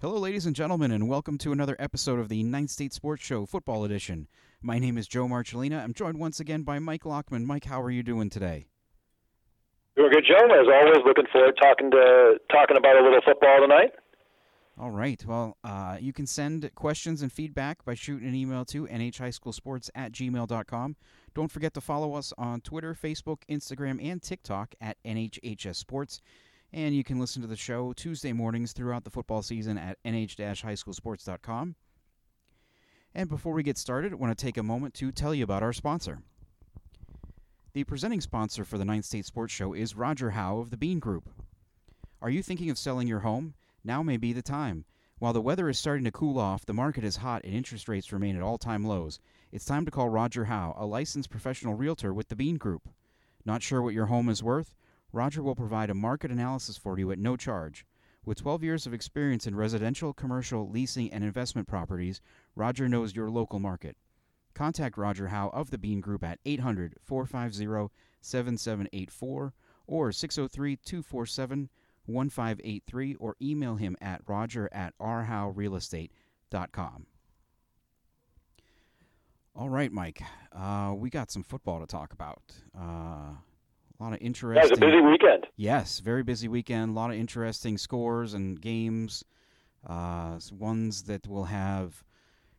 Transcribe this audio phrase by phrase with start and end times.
[0.00, 3.44] Hello, ladies and gentlemen, and welcome to another episode of the Ninth State Sports Show
[3.44, 4.28] Football Edition.
[4.62, 5.84] My name is Joe Marcellina.
[5.84, 7.44] I'm joined once again by Mike Lockman.
[7.44, 8.68] Mike, how are you doing today?
[9.96, 10.42] Doing good, Joe.
[10.46, 13.90] As always, looking forward to talking to talking about a little football tonight.
[14.78, 15.22] All right.
[15.26, 20.12] Well, uh, you can send questions and feedback by shooting an email to nhhighschoolsports at
[20.12, 20.96] gmail.com.
[21.34, 26.22] Don't forget to follow us on Twitter, Facebook, Instagram, and TikTok at NHHS Sports.
[26.72, 31.74] And you can listen to the show Tuesday mornings throughout the football season at nh-highschoolsports.com.
[33.12, 35.64] And before we get started, I want to take a moment to tell you about
[35.64, 36.22] our sponsor.
[37.72, 41.00] The presenting sponsor for the Ninth State Sports Show is Roger Howe of the Bean
[41.00, 41.28] Group.
[42.22, 43.54] Are you thinking of selling your home?
[43.82, 44.84] Now may be the time.
[45.18, 48.12] While the weather is starting to cool off, the market is hot, and interest rates
[48.12, 49.18] remain at all time lows.
[49.52, 52.88] It's time to call Roger Howe, a licensed professional realtor with the Bean Group.
[53.44, 54.74] Not sure what your home is worth?
[55.12, 57.84] Roger will provide a market analysis for you at no charge.
[58.24, 62.20] With 12 years of experience in residential, commercial, leasing, and investment properties,
[62.54, 63.96] Roger knows your local market.
[64.54, 69.54] Contact Roger Howe of the Bean Group at 800 450 7784
[69.86, 71.70] or 603 247
[72.06, 77.06] 1583 or email him at roger at rhowerealestate.com.
[79.56, 80.22] All right, Mike.
[80.52, 82.42] Uh, we got some football to talk about.
[82.78, 83.32] Uh,
[84.00, 84.62] a lot of interesting.
[84.62, 85.46] That was a busy weekend.
[85.56, 86.90] Yes, very busy weekend.
[86.90, 89.24] A lot of interesting scores and games.
[89.86, 92.04] Uh, ones that will have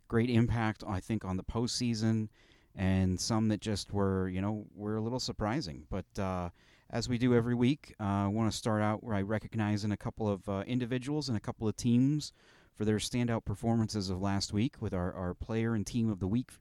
[0.08, 2.30] great impact, I think, on the postseason,
[2.76, 5.86] and some that just were, you know, were a little surprising.
[5.90, 6.50] But uh,
[6.90, 9.92] as we do every week, uh, I want to start out where I recognize in
[9.92, 12.34] a couple of uh, individuals and a couple of teams
[12.76, 16.28] for their standout performances of last week with our, our player and team of the
[16.28, 16.52] week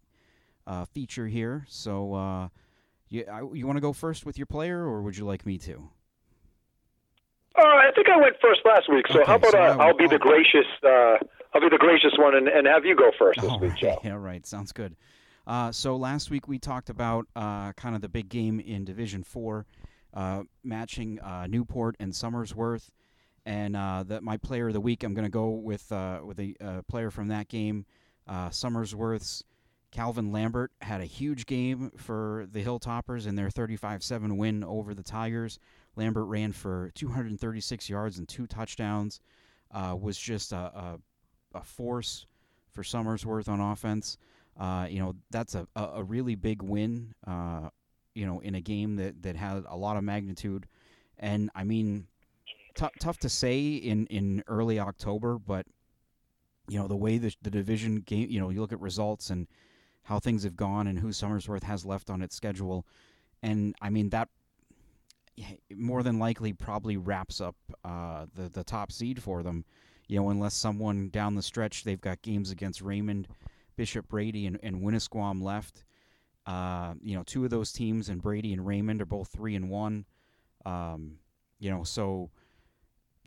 [0.66, 1.64] uh, feature here.
[1.68, 2.50] So,
[3.12, 5.58] uh, you, you want to go first with your player, or would you like me
[5.58, 5.88] to?
[7.58, 9.86] Uh, I think I went first last week, so Okay, how about so uh, I
[9.88, 11.16] will- be the gracious uh,
[11.52, 13.80] I'll be the gracious one and, and have you go first this All week, right.
[13.80, 13.98] Joe.
[14.04, 14.46] Yeah, right.
[14.46, 14.94] Sounds good.
[15.46, 19.24] Uh, so last week we talked about uh, kind of the big game in Division
[19.24, 19.66] Four,
[20.14, 22.88] uh, matching uh, Newport and Somersworth,
[23.44, 25.02] and uh, that my player of the week.
[25.02, 27.84] I'm going to go with uh, with a uh, player from that game,
[28.28, 29.42] uh, Somersworth's
[29.90, 35.02] Calvin Lambert had a huge game for the Hilltoppers in their 35-7 win over the
[35.02, 35.58] Tigers.
[35.96, 39.20] Lambert ran for 236 yards and two touchdowns.
[39.72, 40.98] Uh, was just a, a,
[41.54, 42.26] a force
[42.72, 44.16] for Somersworth on offense.
[44.58, 47.68] Uh, you know, that's a, a, a really big win, uh,
[48.14, 50.66] you know, in a game that, that had a lot of magnitude.
[51.18, 52.06] And, I mean,
[52.74, 55.66] t- tough to say in, in early October, but,
[56.68, 59.46] you know, the way the, the division game, you know, you look at results and
[60.04, 62.86] how things have gone and who Somersworth has left on its schedule.
[63.42, 64.28] And, I mean, that
[65.74, 69.64] more than likely probably wraps up uh, the, the top seed for them
[70.10, 73.28] you know, unless someone down the stretch they've got games against Raymond,
[73.76, 75.84] Bishop Brady, and, and Winnisquam left.
[76.46, 79.70] Uh, you know, two of those teams and Brady and Raymond are both three and
[79.70, 80.04] one.
[80.66, 81.18] Um,
[81.60, 82.30] you know, so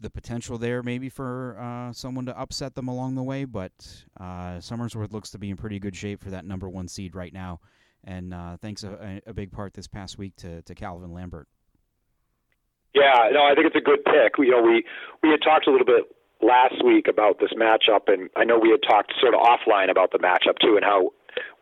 [0.02, 3.72] the potential there maybe for uh, someone to upset them along the way, but
[4.20, 7.34] uh, Somersworth looks to be in pretty good shape for that number one seed right
[7.34, 7.59] now.
[8.03, 11.48] And uh, thanks a, a big part this past week to, to Calvin Lambert.
[12.94, 14.38] Yeah, no, I think it's a good pick.
[14.38, 14.84] You know, we
[15.24, 16.03] we had talked a little bit
[16.42, 20.12] last week about this matchup, and I know we had talked sort of offline about
[20.12, 21.09] the matchup too, and how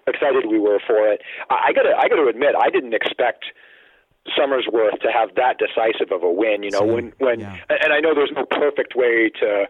[0.07, 1.21] excited we were for it.
[1.49, 3.45] I I gotta I gotta admit, I didn't expect
[4.37, 6.63] Somersworth to have that decisive of a win.
[6.63, 7.57] You know, Same, when when yeah.
[7.69, 9.65] and I know there's no perfect way to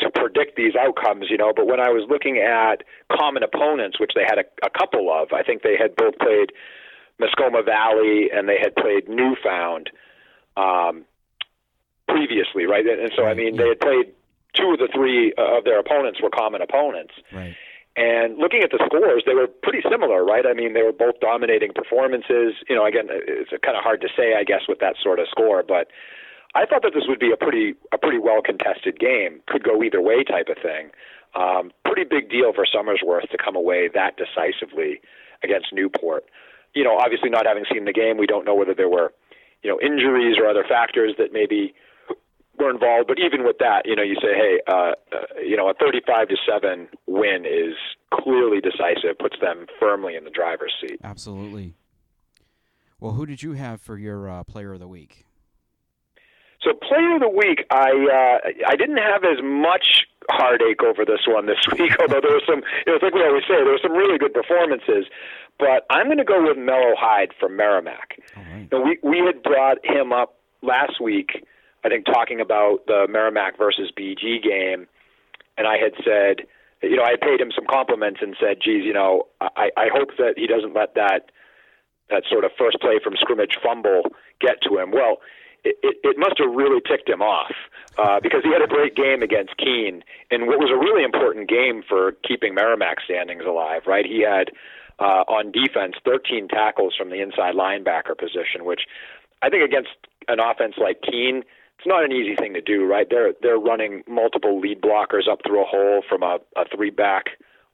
[0.00, 2.82] to predict these outcomes, you know, but when I was looking at
[3.12, 6.50] common opponents, which they had a, a couple of, I think they had both played
[7.20, 9.90] Mascoma Valley and they had played Newfound
[10.56, 11.04] um,
[12.08, 12.84] previously, right?
[12.86, 14.12] And, so, I mean, they had played
[14.54, 17.14] two of the three uh, of their opponents were common opponents.
[17.32, 17.54] Right.
[17.96, 20.44] And looking at the scores, they were pretty similar, right?
[20.46, 22.58] I mean, they were both dominating performances.
[22.68, 25.28] You know, again, it's kind of hard to say, I guess, with that sort of
[25.30, 25.86] score, but
[26.54, 29.42] I thought that this would be a pretty a pretty well contested game.
[29.46, 30.90] Could go either way, type of thing.
[31.34, 35.00] Um, pretty big deal for Somersworth to come away that decisively
[35.42, 36.24] against Newport.
[36.74, 39.12] You know, obviously not having seen the game, we don't know whether there were,
[39.62, 41.74] you know, injuries or other factors that maybe
[42.58, 43.08] were involved.
[43.08, 46.28] But even with that, you know, you say, hey, uh, uh, you know, a 35
[46.28, 47.74] to seven win is
[48.12, 51.00] clearly decisive, puts them firmly in the driver's seat.
[51.02, 51.74] Absolutely.
[53.00, 55.26] Well, who did you have for your uh, player of the week?
[56.62, 61.20] So player of the week, I uh, I didn't have as much heartache over this
[61.28, 63.76] one this week, although there was some, you know, it's like we always say, there
[63.76, 65.04] were some really good performances.
[65.58, 68.18] But I'm going to go with Mellow Hyde from Merrimack.
[68.36, 68.68] All right.
[68.72, 71.44] Now, we we had brought him up last week,
[71.84, 74.86] I think, talking about the Merrimack versus BG game,
[75.58, 76.46] and I had said,
[76.82, 80.10] you know, I paid him some compliments and said, geez, you know, I, I hope
[80.18, 81.30] that he doesn't let that
[82.10, 84.02] that sort of first play from scrimmage fumble
[84.40, 84.90] get to him.
[84.90, 85.24] Well,
[85.64, 87.52] it, it, it must have really ticked him off
[87.96, 91.48] uh, because he had a great game against Keene in what was a really important
[91.48, 93.82] game for keeping Merrimack standings alive.
[93.86, 94.50] Right, he had
[94.98, 98.82] uh, on defense 13 tackles from the inside linebacker position, which
[99.42, 99.90] I think against
[100.28, 101.42] an offense like Keene,
[101.78, 102.84] it's not an easy thing to do.
[102.84, 106.90] Right, they're they're running multiple lead blockers up through a hole from a, a three
[106.90, 107.24] back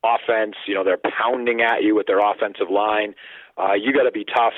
[0.04, 0.56] offense.
[0.66, 3.14] You know, they're pounding at you with their offensive line.
[3.58, 4.54] Uh, you got to be tough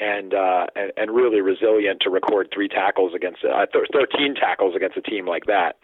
[0.00, 4.96] and, uh, and and really resilient to record three tackles against uh, 13 tackles against
[4.96, 5.76] a team like that.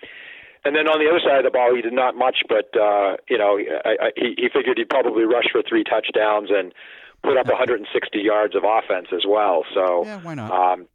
[0.64, 3.16] And then on the other side of the ball, he did not much, but uh,
[3.28, 6.74] you know, I, I, he, he figured he'd probably rush for three touchdowns and
[7.22, 7.86] put up 160
[8.18, 9.64] yards of offense as well.
[9.74, 10.50] So yeah, why not?
[10.50, 10.88] Um,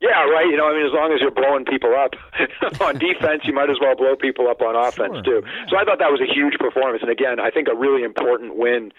[0.00, 0.46] yeah, right.
[0.48, 2.16] You know, I mean, as long as you're blowing people up
[2.80, 5.42] on defense, you might as well blow people up on offense sure.
[5.42, 5.46] too.
[5.68, 8.56] So I thought that was a huge performance, and again, I think a really important
[8.56, 8.92] win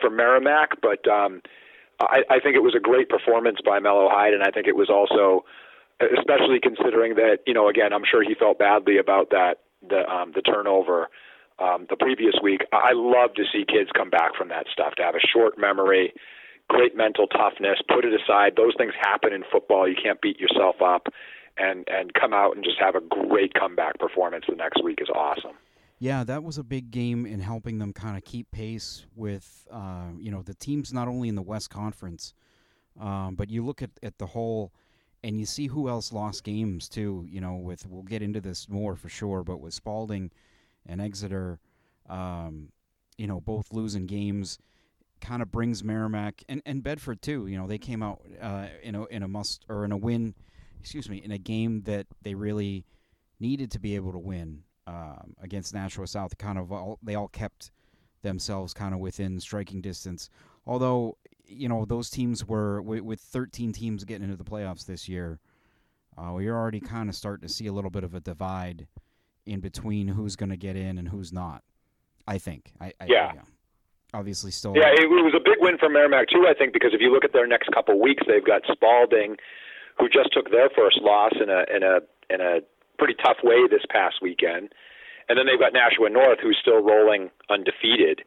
[0.00, 0.80] for Merrimack.
[0.82, 1.42] But um,
[2.00, 4.76] I, I think it was a great performance by Mello Hyde, and I think it
[4.76, 5.44] was also,
[6.00, 10.32] especially considering that you know, again, I'm sure he felt badly about that the um,
[10.34, 11.08] the turnover
[11.58, 12.62] um, the previous week.
[12.72, 16.14] I love to see kids come back from that stuff to have a short memory,
[16.68, 18.54] great mental toughness, put it aside.
[18.56, 19.88] Those things happen in football.
[19.88, 21.08] You can't beat yourself up,
[21.56, 25.08] and and come out and just have a great comeback performance the next week is
[25.14, 25.56] awesome.
[26.00, 30.10] Yeah, that was a big game in helping them kind of keep pace with, uh,
[30.16, 32.34] you know, the teams not only in the West Conference,
[33.00, 34.72] um, but you look at, at the whole,
[35.24, 37.26] and you see who else lost games too.
[37.28, 40.30] You know, with we'll get into this more for sure, but with Spaulding
[40.86, 41.58] and Exeter,
[42.08, 42.68] um,
[43.16, 44.58] you know, both losing games,
[45.20, 47.46] kind of brings Merrimack and, and Bedford too.
[47.46, 50.34] You know, they came out uh, in a in a must or in a win,
[50.80, 52.84] excuse me, in a game that they really
[53.40, 56.36] needed to be able to win um, against Nashua South.
[56.38, 57.70] Kind of all, they all kept
[58.22, 60.30] themselves kind of within striking distance.
[60.66, 65.08] Although you know those teams were with, with 13 teams getting into the playoffs this
[65.08, 65.40] year,
[66.16, 68.86] uh, we're already kind of starting to see a little bit of a divide
[69.46, 71.62] in between who's going to get in and who's not.
[72.26, 72.72] I think.
[72.78, 73.32] I, I yeah.
[73.34, 73.42] yeah.
[74.14, 74.74] Obviously, still.
[74.74, 76.46] Yeah, it was a big win for Merrimack too.
[76.48, 79.36] I think because if you look at their next couple of weeks, they've got Spaulding,
[79.98, 82.00] who just took their first loss in a in a
[82.32, 82.60] in a
[82.98, 84.72] pretty tough way this past weekend.
[85.28, 88.22] And then they've got Nashua North, who's still rolling undefeated.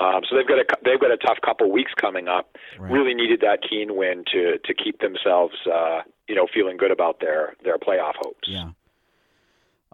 [0.00, 2.56] Um, so they've got a they've got a tough couple weeks coming up.
[2.78, 2.90] Right.
[2.90, 7.20] Really needed that Keene win to to keep themselves, uh, you know, feeling good about
[7.20, 8.48] their their playoff hopes.
[8.48, 8.70] Yeah.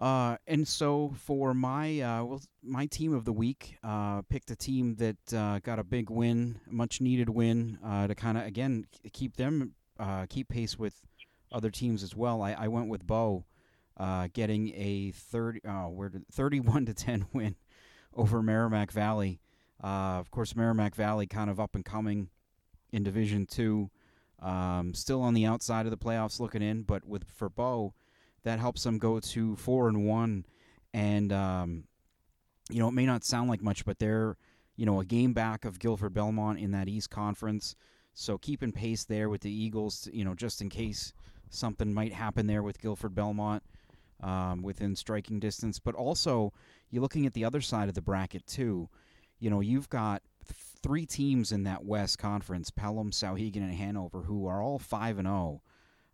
[0.01, 4.55] Uh, and so for my uh, well, my team of the week, uh, picked a
[4.55, 8.83] team that uh, got a big win, much needed win uh, to kind of again
[9.13, 10.95] keep them uh, keep pace with
[11.51, 12.41] other teams as well.
[12.41, 17.55] I, I went with uh, getting a 30, oh, where 31 to 10 win
[18.15, 19.39] over Merrimack Valley.
[19.79, 22.29] Of course, Merrimack Valley kind of up and coming
[22.91, 23.91] in Division Two,
[24.41, 27.93] um, still on the outside of the playoffs looking in, but with for Bow,
[28.43, 30.45] that helps them go to four and one,
[30.93, 31.83] and um,
[32.69, 34.37] you know it may not sound like much, but they're
[34.75, 37.75] you know a game back of Gilford Belmont in that East Conference,
[38.13, 41.13] so keeping pace there with the Eagles, you know, just in case
[41.49, 43.63] something might happen there with Gilford Belmont
[44.21, 45.79] um, within striking distance.
[45.79, 46.53] But also,
[46.89, 48.89] you're looking at the other side of the bracket too.
[49.39, 54.23] You know, you've got th- three teams in that West Conference: Pelham, Souhegan, and Hanover,
[54.23, 55.61] who are all five and zero.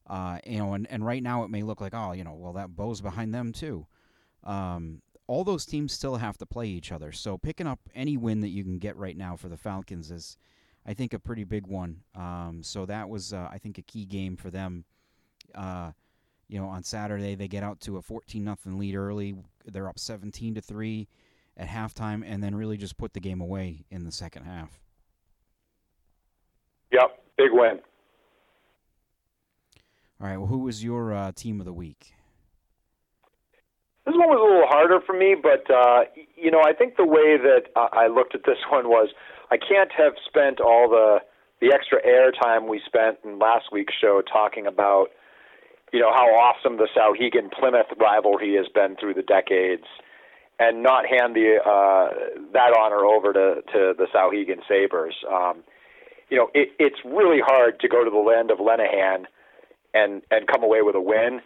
[0.08, 2.54] Uh, you know, and, and right now it may look like, oh, you know, well
[2.54, 3.86] that Bow's behind them too.
[4.44, 7.12] Um, all those teams still have to play each other.
[7.12, 10.38] So picking up any win that you can get right now for the Falcons is,
[10.86, 12.02] I think, a pretty big one.
[12.16, 14.86] Um, so that was, uh, I think, a key game for them.
[15.54, 15.92] Uh,
[16.48, 19.36] you know, on Saturday they get out to a 14 nothing lead early.
[19.66, 21.10] They're up 17 to three
[21.58, 24.80] at halftime, and then really just put the game away in the second half.
[26.92, 27.80] Yep, big win.
[30.20, 30.38] All right.
[30.38, 32.14] Well, who was your uh, team of the week?
[34.06, 36.06] This one was a little harder for me, but uh,
[36.36, 39.10] you know, I think the way that I looked at this one was
[39.52, 41.20] I can't have spent all the
[41.60, 45.08] the extra airtime we spent in last week's show talking about
[45.92, 49.86] you know how awesome the Souhegan Plymouth rivalry has been through the decades,
[50.58, 55.16] and not hand the uh, that honor over to to the Souhegan Sabers.
[55.30, 55.64] Um,
[56.30, 59.26] you know, it, it's really hard to go to the land of Lenahan
[59.98, 61.42] and and come away with a win.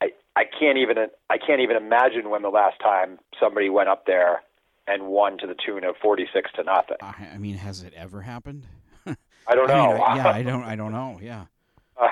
[0.00, 0.96] I I can't even
[1.30, 4.42] I can't even imagine when the last time somebody went up there
[4.86, 6.96] and won to the tune of forty six to nothing.
[7.00, 8.66] I, I mean, has it ever happened?
[9.06, 9.92] I don't I know.
[9.94, 10.64] mean, I- yeah, I don't.
[10.64, 11.18] I don't know.
[11.22, 11.44] Yeah.
[11.98, 12.08] Uh,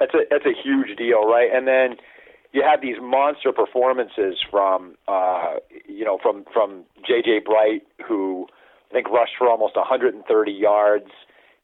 [0.00, 1.48] that's a that's a huge deal, right?
[1.54, 1.96] And then,
[2.52, 5.54] you had these monster performances from uh,
[5.88, 8.46] you know from from JJ Bright, who
[8.90, 11.06] I think rushed for almost 130 yards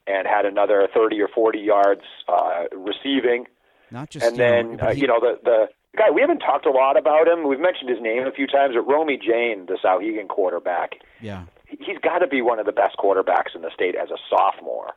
[0.06, 3.46] and had another 30 or 40 yards uh, receiving.
[3.90, 5.66] Not just and then uh, he- you know the the
[5.96, 7.46] guy we haven't talked a lot about him.
[7.46, 11.98] We've mentioned his name a few times, but Romy Jane, the Souhegan quarterback yeah, he's
[12.02, 14.92] got to be one of the best quarterbacks in the state as a sophomore.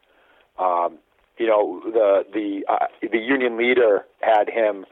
[0.57, 0.97] Um,
[1.37, 4.85] you know, the the uh, the union leader had him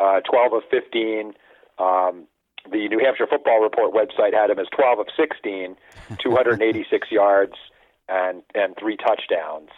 [0.00, 1.32] uh, 12 of 15.
[1.78, 2.24] Um,
[2.68, 5.76] the New Hampshire Football Report website had him as 12 of 16,
[6.18, 7.52] 286 yards
[8.08, 9.70] and and three touchdowns,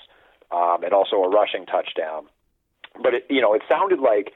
[0.51, 2.27] um, and also a rushing touchdown.
[3.03, 4.33] But it, you know, it sounded like,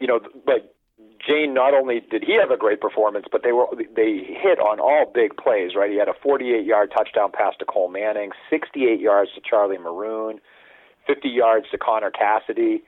[0.00, 0.64] you know, like
[1.26, 1.54] Jane.
[1.54, 5.10] Not only did he have a great performance, but they were they hit on all
[5.12, 5.72] big plays.
[5.74, 10.40] Right, he had a 48-yard touchdown pass to Cole Manning, 68 yards to Charlie Maroon,
[11.06, 12.82] 50 yards to Connor Cassidy.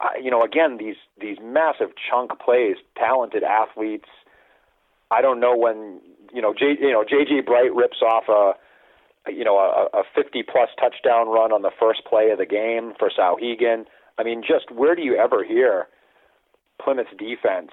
[0.00, 4.08] Uh, you know, again, these these massive chunk plays, talented athletes.
[5.10, 6.00] I don't know when
[6.32, 8.54] you know J you know JJ Bright rips off a
[9.28, 12.92] you know a, a 50 plus touchdown run on the first play of the game
[12.98, 13.84] for Souhegan.
[14.18, 15.88] I mean, just where do you ever hear
[16.82, 17.70] Plymouth's defense,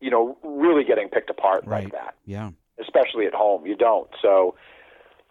[0.00, 1.84] you know, really getting picked apart Right.
[1.84, 2.14] like that?
[2.24, 3.66] yeah, especially at home.
[3.66, 4.08] You don't.
[4.22, 4.54] So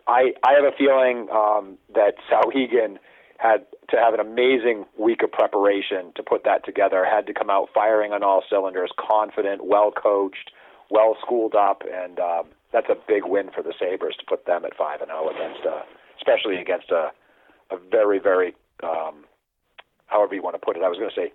[0.07, 2.97] I I have a feeling um, that Souhegan
[3.37, 7.05] had to have an amazing week of preparation to put that together.
[7.05, 10.51] Had to come out firing on all cylinders, confident, well coached,
[10.89, 14.65] well schooled up, and um, that's a big win for the Sabers to put them
[14.65, 15.83] at five and zero against a,
[16.17, 17.11] especially against a
[17.71, 18.53] a very very
[18.83, 19.23] um,
[20.07, 20.83] however you want to put it.
[20.83, 21.31] I was going to say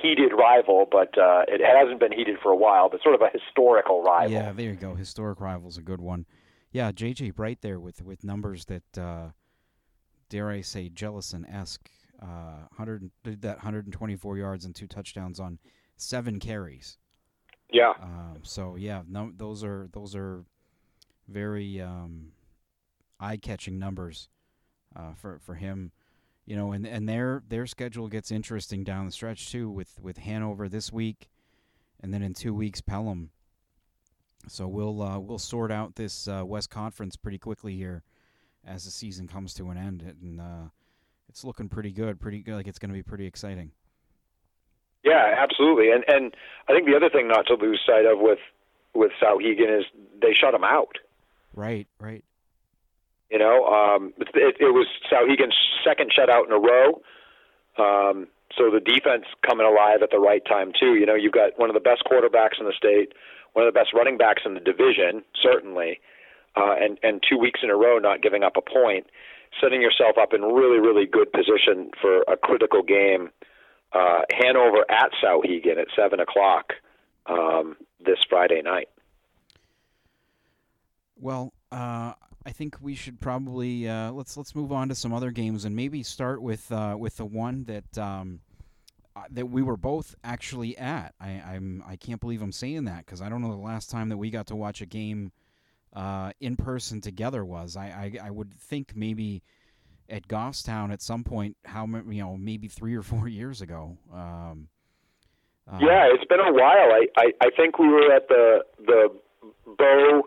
[0.00, 2.88] heated rival, but uh, it hasn't been heated for a while.
[2.88, 4.30] But sort of a historical rival.
[4.32, 4.52] yeah.
[4.52, 4.94] There you go.
[4.94, 6.26] Historic rivals, a good one.
[6.70, 9.30] Yeah, JJ Bright there with with numbers that uh,
[10.28, 11.90] dare I say Jellison esque.
[12.22, 15.58] Uh, hundred did that 124 yards and two touchdowns on
[15.96, 16.98] seven carries.
[17.72, 17.94] Yeah.
[18.00, 20.44] Um, so yeah, no, those are those are
[21.28, 22.32] very um,
[23.20, 24.28] eye-catching numbers
[24.94, 25.92] uh, for for him.
[26.46, 30.18] You know, and and their their schedule gets interesting down the stretch too, with with
[30.18, 31.30] Hanover this week,
[32.00, 33.30] and then in two weeks Pelham.
[34.48, 38.02] So we'll uh, we'll sort out this uh, West Conference pretty quickly here,
[38.66, 40.68] as the season comes to an end, and uh,
[41.30, 42.20] it's looking pretty good.
[42.20, 42.56] Pretty good.
[42.56, 43.72] Like it's going to be pretty exciting.
[45.02, 45.90] Yeah, absolutely.
[45.92, 46.34] And and
[46.68, 48.38] I think the other thing not to lose sight of with
[48.94, 49.84] with Souhegan is
[50.20, 50.98] they shut him out.
[51.54, 51.86] Right.
[51.98, 52.24] Right.
[53.30, 57.00] You know, um, it, it, was Souhegan's second shutout in a row.
[57.78, 60.94] Um, so the defense coming alive at the right time too.
[60.94, 63.12] You know, you've got one of the best quarterbacks in the state,
[63.52, 66.00] one of the best running backs in the division, certainly,
[66.56, 69.06] uh, and and two weeks in a row not giving up a point,
[69.60, 73.30] setting yourself up in really really good position for a critical game.
[73.92, 76.74] Uh, Hanover at Souhegan at seven o'clock
[77.26, 78.88] um, this Friday night.
[81.16, 82.14] Well, uh,
[82.46, 85.74] I think we should probably uh, let's let's move on to some other games and
[85.74, 88.40] maybe start with uh, with the one that um,
[89.16, 91.14] uh, that we were both actually at.
[91.20, 94.10] I, I'm I can't believe I'm saying that because I don't know the last time
[94.10, 95.32] that we got to watch a game
[95.94, 97.76] uh, in person together was.
[97.76, 97.86] I,
[98.20, 99.42] I I would think maybe
[100.10, 101.56] at Goffstown at some point.
[101.64, 103.96] How you know maybe three or four years ago.
[104.12, 104.68] Um,
[105.66, 106.92] uh, Yeah, it's been a while.
[106.92, 109.08] I, I, I think we were at the the
[109.78, 110.24] Bow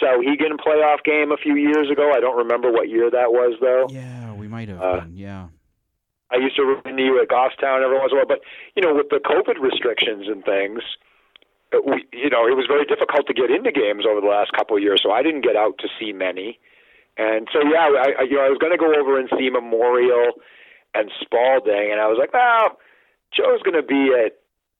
[0.00, 2.12] Souhegan playoff game a few years ago.
[2.14, 3.86] I don't remember what year that was though.
[3.90, 5.16] Yeah, we might have Uh, been.
[5.16, 5.48] Yeah.
[6.32, 8.40] I used to run into you at Goffstown every once in a while, but
[8.76, 10.80] you know, with the COVID restrictions and things,
[11.72, 14.52] it, we, you know, it was very difficult to get into games over the last
[14.52, 15.00] couple of years.
[15.02, 16.60] So I didn't get out to see many,
[17.16, 19.50] and so yeah, I, I you know, I was going to go over and see
[19.50, 20.32] Memorial
[20.94, 22.78] and Spaulding, and I was like, oh,
[23.32, 24.38] Joe's going to be at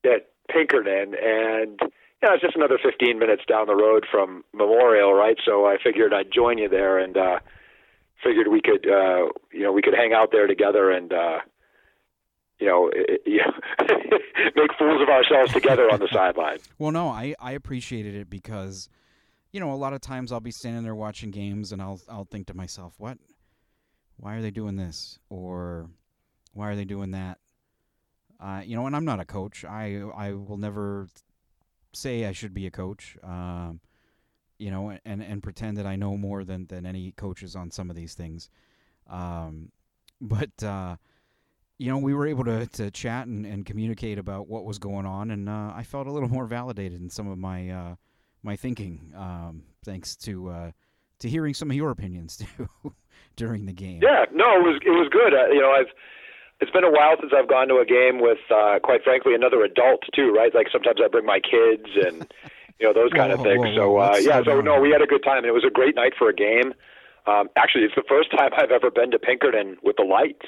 [0.09, 1.79] at Pinkerton, and
[2.21, 5.37] you know, it's just another 15 minutes down the road from Memorial, right?
[5.45, 7.39] So I figured I'd join you there, and uh,
[8.23, 11.39] figured we could, uh, you know, we could hang out there together and, uh,
[12.59, 16.59] you know, it, it, make fools of ourselves together on the sideline.
[16.77, 18.89] Well, no, I, I appreciated it because,
[19.51, 22.25] you know, a lot of times I'll be standing there watching games and I'll I'll
[22.25, 23.17] think to myself, what,
[24.17, 25.89] why are they doing this or
[26.53, 27.39] why are they doing that?
[28.39, 29.65] Uh, you know, and I'm not a coach.
[29.65, 31.07] I I will never
[31.93, 33.17] say I should be a coach.
[33.23, 33.81] Um,
[34.57, 37.89] you know, and and pretend that I know more than than any coaches on some
[37.89, 38.49] of these things.
[39.09, 39.71] Um,
[40.21, 40.97] but uh,
[41.77, 45.07] you know, we were able to, to chat and, and communicate about what was going
[45.07, 47.95] on, and uh, I felt a little more validated in some of my uh,
[48.43, 50.71] my thinking, um, thanks to uh,
[51.19, 52.93] to hearing some of your opinions too
[53.35, 53.99] during the game.
[54.03, 55.33] Yeah, no, it was it was good.
[55.53, 55.91] You know, I've
[56.61, 59.63] it's been a while since I've gone to a game with, uh, quite frankly, another
[59.63, 60.53] adult too, right?
[60.53, 62.31] Like sometimes I bring my kids and
[62.79, 63.65] you know those kind Whoa, of things.
[63.65, 65.39] whoa, so uh, yeah, so no, we had a good time.
[65.39, 66.73] and It was a great night for a game.
[67.25, 70.45] Um, actually, it's the first time I've ever been to Pinkerton with the lights.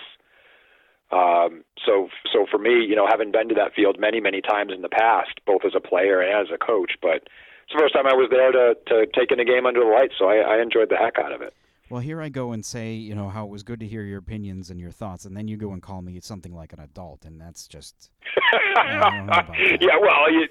[1.11, 4.71] Um, so, so for me, you know, having been to that field many, many times
[4.73, 7.29] in the past, both as a player and as a coach, but
[7.65, 9.89] it's the first time I was there to to take in a game under the
[9.89, 10.15] lights.
[10.17, 11.53] So I, I enjoyed the heck out of it.
[11.89, 14.19] Well, here I go and say, you know, how it was good to hear your
[14.19, 17.25] opinions and your thoughts, and then you go and call me something like an adult,
[17.25, 18.09] and that's just
[18.53, 19.81] I don't know about that.
[19.81, 20.47] yeah, well, you,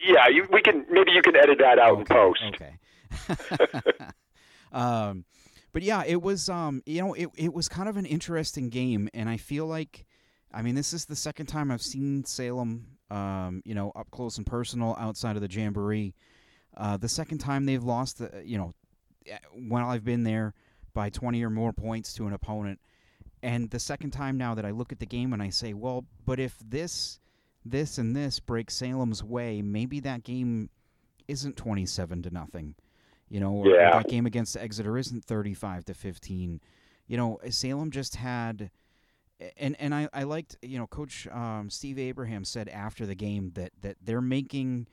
[0.00, 2.42] yeah, you, we can maybe you can edit that out in post.
[2.54, 2.78] Okay.
[4.72, 5.24] um,
[5.72, 9.08] but yeah, it was um, you know, it it was kind of an interesting game,
[9.12, 10.06] and I feel like,
[10.54, 14.38] I mean, this is the second time I've seen Salem, um, you know, up close
[14.38, 16.14] and personal outside of the jamboree.
[16.76, 18.74] Uh, the second time they've lost, the, you know,
[19.26, 20.54] eh, while I've been there
[20.98, 22.80] by 20 or more points to an opponent.
[23.40, 26.04] And the second time now that I look at the game and I say, well,
[26.26, 27.20] but if this,
[27.64, 30.70] this, and this break Salem's way, maybe that game
[31.28, 32.74] isn't 27 to nothing.
[33.28, 33.92] You know, or, Yeah.
[33.92, 36.60] that game against Exeter isn't 35 to 15.
[37.06, 38.72] You know, Salem just had.
[39.56, 43.52] And and I, I liked you know Coach um, Steve Abraham said after the game
[43.54, 44.88] that, that they're making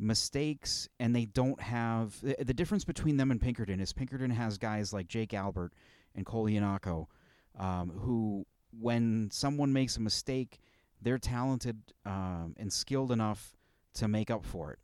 [0.00, 4.58] mistakes and they don't have the, the difference between them and Pinkerton is Pinkerton has
[4.58, 5.72] guys like Jake Albert
[6.14, 7.06] and Cole Yanako,
[7.58, 8.46] um, who
[8.78, 10.60] when someone makes a mistake,
[11.02, 13.56] they're talented um, and skilled enough
[13.94, 14.78] to make up for it.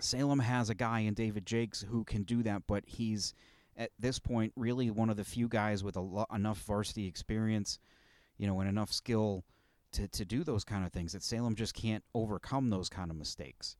[0.00, 3.34] Salem has a guy in David Jakes who can do that, but he's
[3.76, 7.78] at this point really one of the few guys with a lo- enough varsity experience,
[8.36, 9.44] you know, and enough skill
[9.92, 13.16] to, to do those kind of things that Salem just can't overcome those kind of
[13.16, 13.76] mistakes.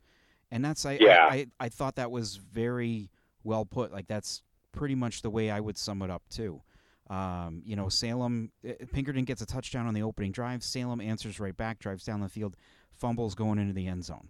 [0.50, 1.26] And that's I, Yeah.
[1.31, 3.11] I, I I thought that was very
[3.45, 3.93] well put.
[3.93, 6.62] Like that's pretty much the way I would sum it up too.
[7.11, 10.62] Um, you know, Salem uh, Pinkerton gets a touchdown on the opening drive.
[10.62, 12.57] Salem answers right back, drives down the field,
[12.93, 14.28] fumbles going into the end zone.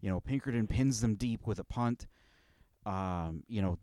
[0.00, 2.06] You know, Pinkerton pins them deep with a punt.
[2.84, 3.78] Um, you know,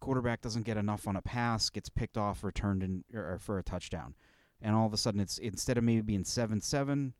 [0.00, 3.58] quarterback doesn't get enough on a pass, gets picked off, returned in or, or for
[3.58, 4.14] a touchdown,
[4.60, 7.14] and all of a sudden it's instead of maybe being seven seven,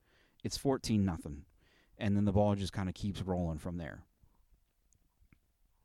[0.44, 1.44] it's fourteen nothing,
[1.98, 4.02] and then the ball just kind of keeps rolling from there.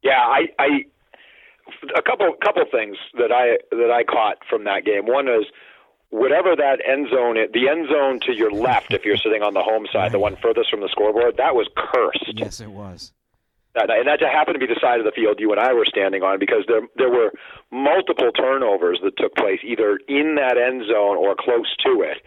[0.04, 0.68] Yeah, I, I
[1.98, 5.06] a couple couple things that I that I caught from that game.
[5.06, 5.46] One is
[6.10, 9.54] whatever that end zone, i- the end zone to your left, if you're sitting on
[9.54, 12.34] the home side, the one furthest from the scoreboard, that was cursed.
[12.40, 13.12] Yes, it was.
[13.76, 15.86] That, and that happened to be the side of the field you and I were
[15.86, 17.32] standing on because there there were
[17.72, 22.22] multiple turnovers that took place either in that end zone or close to it.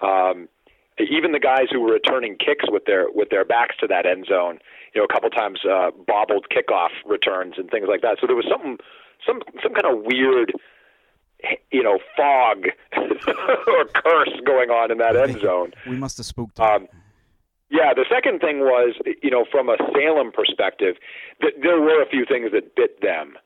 [0.00, 0.48] Um,
[0.98, 4.26] even the guys who were returning kicks with their with their backs to that end
[4.28, 4.58] zone,
[4.94, 8.18] you know, a couple times uh, bobbled kickoff returns and things like that.
[8.20, 8.78] So there was some
[9.26, 10.52] some some kind of weird,
[11.70, 15.72] you know, fog or curse going on in that end zone.
[15.86, 16.58] We must have spooked.
[16.60, 16.88] Um,
[17.68, 20.94] yeah, the second thing was, you know, from a Salem perspective,
[21.40, 23.36] th- there were a few things that bit them.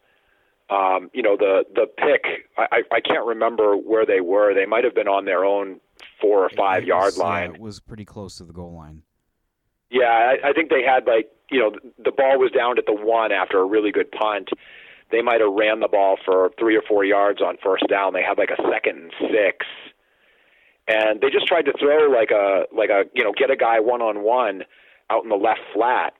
[0.68, 4.54] Um, you know, the the pick, I I can't remember where they were.
[4.54, 5.80] They might have been on their own
[6.20, 7.54] four or five It yard was- yeah, line.
[7.54, 9.02] it was pretty close to the goal line.
[9.90, 10.04] Yeah,
[10.44, 13.32] I, I think they had like, you know, the ball was down at the one
[13.32, 14.50] after a really good punt.
[15.10, 18.12] They might have ran the ball for three or four yards on first down.
[18.12, 19.66] They had like a second and six,
[20.86, 23.80] and they just tried to throw like a like a you know get a guy
[23.80, 24.62] one on one
[25.10, 26.14] out in the left flat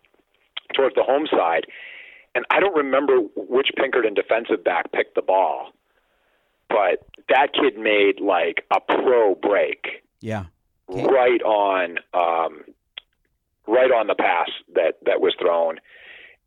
[0.75, 1.67] towards the home side.
[2.35, 5.71] And I don't remember which Pinkerton defensive back picked the ball,
[6.71, 10.45] but that kid made like a pro break Yeah.
[10.89, 11.05] Okay.
[11.05, 12.65] right on um,
[13.67, 15.79] right on the pass that that was thrown,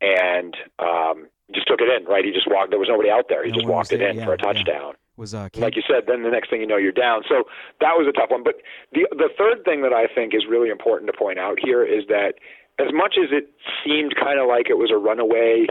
[0.00, 2.06] and um, just took it in.
[2.06, 2.70] Right, he just walked.
[2.70, 3.44] There was nobody out there.
[3.44, 4.52] He No just walked it there, in yeah, for a yeah.
[4.52, 4.94] touchdown.
[5.16, 7.22] Was uh Kate, Like you said, then the next thing you know, you're down.
[7.28, 7.44] So
[7.80, 8.42] that was a tough one.
[8.42, 8.56] But
[8.92, 12.04] the the third thing that I think is really important to point out here is
[12.08, 12.34] that
[12.78, 13.48] as much as it
[13.84, 15.66] seemed kind of like it was a runaway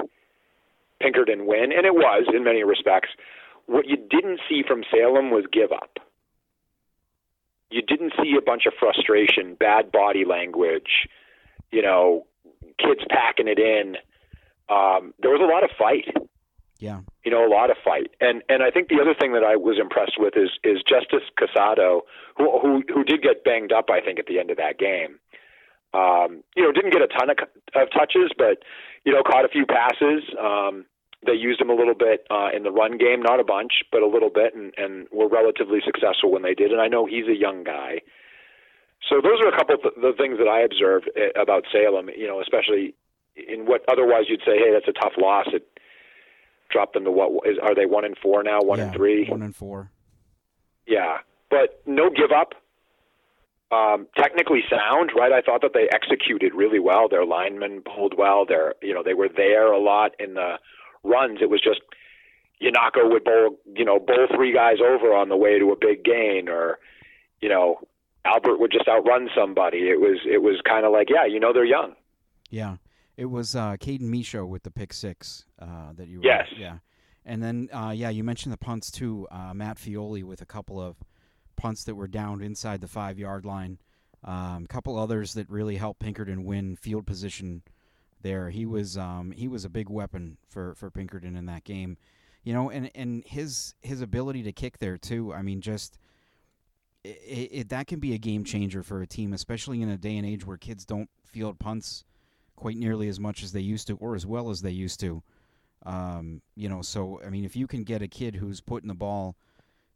[1.02, 3.10] Pinkerton win, and it was in many respects,
[3.66, 6.00] what you didn't see from Salem was give up.
[7.70, 11.08] You didn't see a bunch of frustration, bad body language,
[11.72, 12.28] you know,
[12.78, 13.96] kids packing it in.
[14.70, 16.06] Um, there was a lot of fight
[16.84, 17.00] yeah.
[17.24, 18.12] you know, a lot of fight.
[18.20, 21.24] And and I think the other thing that I was impressed with is is Justice
[21.40, 22.02] Casado,
[22.36, 25.20] who who who did get banged up, I think, at the end of that game.
[25.94, 27.38] Um, you know, didn't get a ton of,
[27.76, 28.64] of touches, but
[29.06, 30.24] you know, caught a few passes.
[30.38, 30.86] Um,
[31.26, 34.02] they used him a little bit uh, in the run game, not a bunch, but
[34.02, 36.72] a little bit, and, and were relatively successful when they did.
[36.72, 38.02] And I know he's a young guy.
[39.10, 42.10] So those are a couple of th- the things that I observed uh, about Salem.
[42.16, 42.96] You know, especially
[43.36, 45.48] in what otherwise you'd say, hey, that's a tough loss.
[45.54, 45.68] It
[46.72, 49.28] dropped them to what is are they one and four now, one yeah, and three?
[49.28, 49.92] One and four.
[50.88, 51.18] Yeah,
[51.50, 52.54] but no give up.
[53.74, 55.32] um, technically sound, right?
[55.32, 57.10] I thought that they executed really well.
[57.10, 58.46] Their linemen pulled well.
[58.48, 60.56] They're, you know, they were there a lot in the
[61.04, 61.40] runs.
[61.42, 61.82] It was just
[62.62, 66.04] Yanako would bowl, you know, bowl three guys over on the way to a big
[66.04, 66.80] gain, or,
[67.42, 67.80] you know,
[68.26, 69.90] Albert would just outrun somebody.
[69.90, 71.96] It was, it was kind of like, yeah, you know, they're young.
[72.50, 72.78] Yeah,
[73.18, 76.20] it was uh, Caden Michaud with the pick six uh, that you.
[76.20, 76.48] Were, yes.
[76.56, 76.78] Yeah,
[77.26, 79.28] and then uh, yeah, you mentioned the punts too.
[79.32, 80.98] Uh, Matt Fioli with a couple of
[81.56, 83.80] punts that were downed inside the five yard line.
[84.24, 87.64] A um, couple others that really helped Pinkerton win field position
[88.24, 88.50] there.
[88.50, 91.98] He was um, he was a big weapon for, for Pinkerton in that game.
[92.44, 95.34] You know, and, and his his ability to kick there too.
[95.34, 95.98] I mean, just
[97.04, 100.18] it, it, that can be a game changer for a team, especially in a day
[100.18, 102.04] and age where kids don't field punts
[102.56, 105.22] quite nearly as much as they used to, or as well as they used to.
[105.86, 108.94] Um, you know, so I mean, if you can get a kid who's putting the
[108.96, 109.36] ball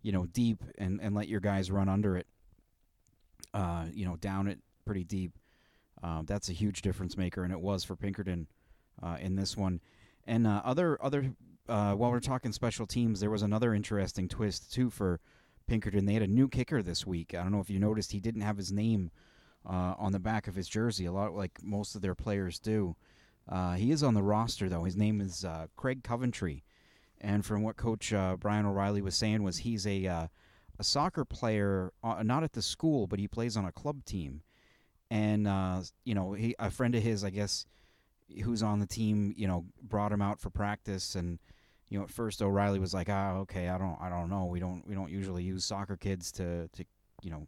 [0.08, 2.28] you know, deep and, and let your guys run under it,
[3.54, 5.34] uh, you know, down it pretty deep.
[6.02, 8.48] Uh, that's a huge difference maker, and it was for Pinkerton
[9.02, 9.82] uh, in this one.
[10.26, 11.32] And uh, other other
[11.68, 15.20] uh, while we're talking special teams, there was another interesting twist too for
[15.68, 16.06] Pinkerton.
[16.06, 17.34] They had a new kicker this week.
[17.34, 19.12] I don't know if you noticed he didn't have his name
[19.66, 22.96] uh, on the back of his jersey, a lot like most of their players do.
[23.76, 24.84] he is on the roster though.
[24.84, 26.64] His name is Craig Coventry.
[27.20, 30.28] And from what Coach uh, Brian O'Reilly was saying, was he's a uh,
[30.80, 34.42] a soccer player, uh, not at the school, but he plays on a club team.
[35.10, 37.66] And uh, you know, he a friend of his, I guess,
[38.44, 41.16] who's on the team, you know, brought him out for practice.
[41.16, 41.40] And
[41.90, 44.46] you know, at first O'Reilly was like, "Ah, okay, I don't, I don't know.
[44.46, 46.86] We don't, we don't usually use soccer kids to, to,
[47.22, 47.48] you know,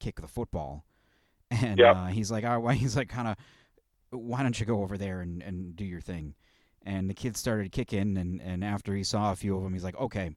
[0.00, 0.84] kick the football."
[1.48, 1.94] And yep.
[1.94, 3.36] Uh, he's like, "Oh, he's like, kind of,
[4.10, 6.34] why don't you go over there and and do your thing?"
[6.86, 9.84] and the kids started kicking and, and after he saw a few of them he's
[9.84, 10.30] like okay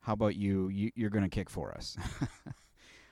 [0.00, 1.96] how about you, you you're gonna kick for us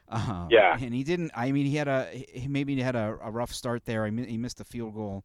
[0.08, 0.76] uh, yeah.
[0.80, 3.84] And he didn't i mean he had a he maybe had a, a rough start
[3.84, 4.04] there.
[4.04, 5.24] I mean, he missed a field goal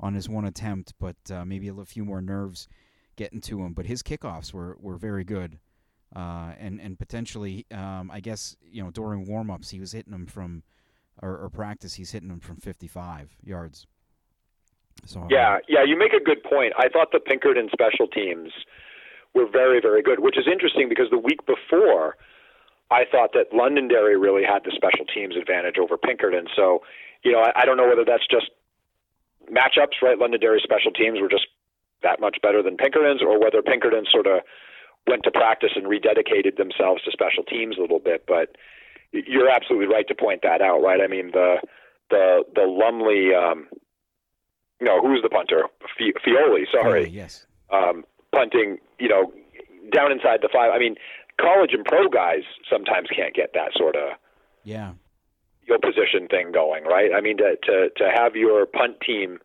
[0.00, 2.68] on his one attempt but uh, maybe a few more nerves
[3.16, 3.72] getting to him.
[3.72, 5.58] But his kickoffs were, were very good.
[6.14, 10.26] Uh, and and potentially um, I guess you know during warm-ups he was hitting them
[10.26, 10.62] from
[11.22, 13.86] or, or practice he's hitting them from 55 yards.
[15.06, 16.74] So yeah, yeah, you make a good point.
[16.76, 18.52] I thought the Pinkerton special teams
[19.34, 22.16] were very, very good, which is interesting because the week before,
[22.92, 26.46] I thought that Londonderry really had the special teams advantage over Pinkerton.
[26.54, 26.82] So,
[27.24, 28.50] you know, I, I don't know whether that's just
[29.50, 30.18] matchups, right?
[30.18, 31.46] Londonderry special teams were just
[32.02, 34.40] that much better than Pinkerton's, or whether Pinkerton sort of
[35.06, 38.24] went to practice and rededicated themselves to special teams a little bit.
[38.26, 38.56] But
[39.12, 41.00] you're absolutely right to point that out, right?
[41.00, 41.56] I mean, the
[42.10, 43.68] the the Lumley um,
[44.82, 45.64] no, who's the punter?
[45.96, 47.06] Fi- Fioli, sorry.
[47.06, 47.46] Fioli, yes.
[47.72, 49.32] Um, punting, you know,
[49.92, 50.72] down inside the five.
[50.74, 50.96] I mean,
[51.40, 54.12] college and pro guys sometimes can't get that sort of
[54.64, 54.92] yeah
[55.66, 57.10] your position thing going, right?
[57.14, 59.38] I mean, to to to have your punt team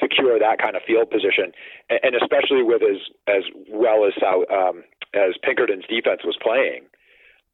[0.00, 1.52] secure that kind of field position,
[1.90, 6.84] and, and especially with as as well as how um, as Pinkerton's defense was playing,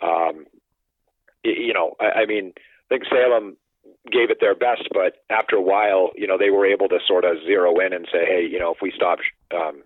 [0.01, 0.47] um,
[1.45, 3.57] you know, I, I mean, I think Salem
[4.11, 7.25] gave it their best, but after a while, you know, they were able to sort
[7.25, 9.19] of zero in and say, hey, you know, if we stop
[9.55, 9.83] um,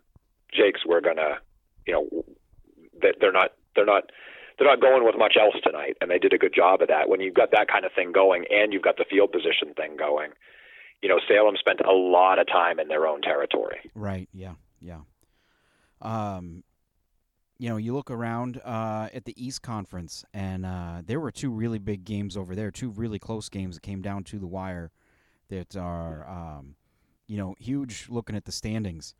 [0.52, 1.38] Jakes, we're gonna,
[1.86, 2.24] you know,
[3.00, 4.04] that they're not they're not
[4.58, 7.08] they're not going with much else tonight, and they did a good job of that.
[7.08, 9.96] When you've got that kind of thing going, and you've got the field position thing
[9.96, 10.30] going,
[11.02, 13.90] you know, Salem spent a lot of time in their own territory.
[13.94, 14.28] Right.
[14.32, 14.54] Yeah.
[14.80, 15.00] Yeah.
[16.00, 16.64] Um,
[17.58, 21.50] you know, you look around uh, at the East Conference, and uh, there were two
[21.50, 24.90] really big games over there, two really close games that came down to the wire
[25.48, 26.74] that are, um,
[27.28, 29.14] you know, huge looking at the standings.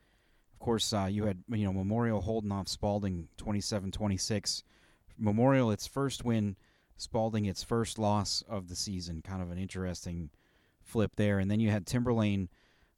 [0.63, 4.63] Course, uh, you had, you know, Memorial holding off Spaulding 27 26.
[5.19, 6.57] Memorial, its first win,
[6.97, 9.23] Spaulding, its first loss of the season.
[9.23, 10.31] Kind of an interesting
[10.81, 11.41] flip there.
[11.41, 12.47] And then you had Timberlane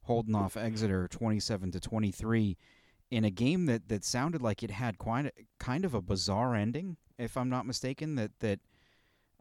[0.03, 2.55] holding off Exeter 27 to 23
[3.09, 6.53] in a game that, that sounded like it had quite a, kind of a bizarre
[6.53, 8.13] ending, if I'm not mistaken.
[8.13, 8.59] That that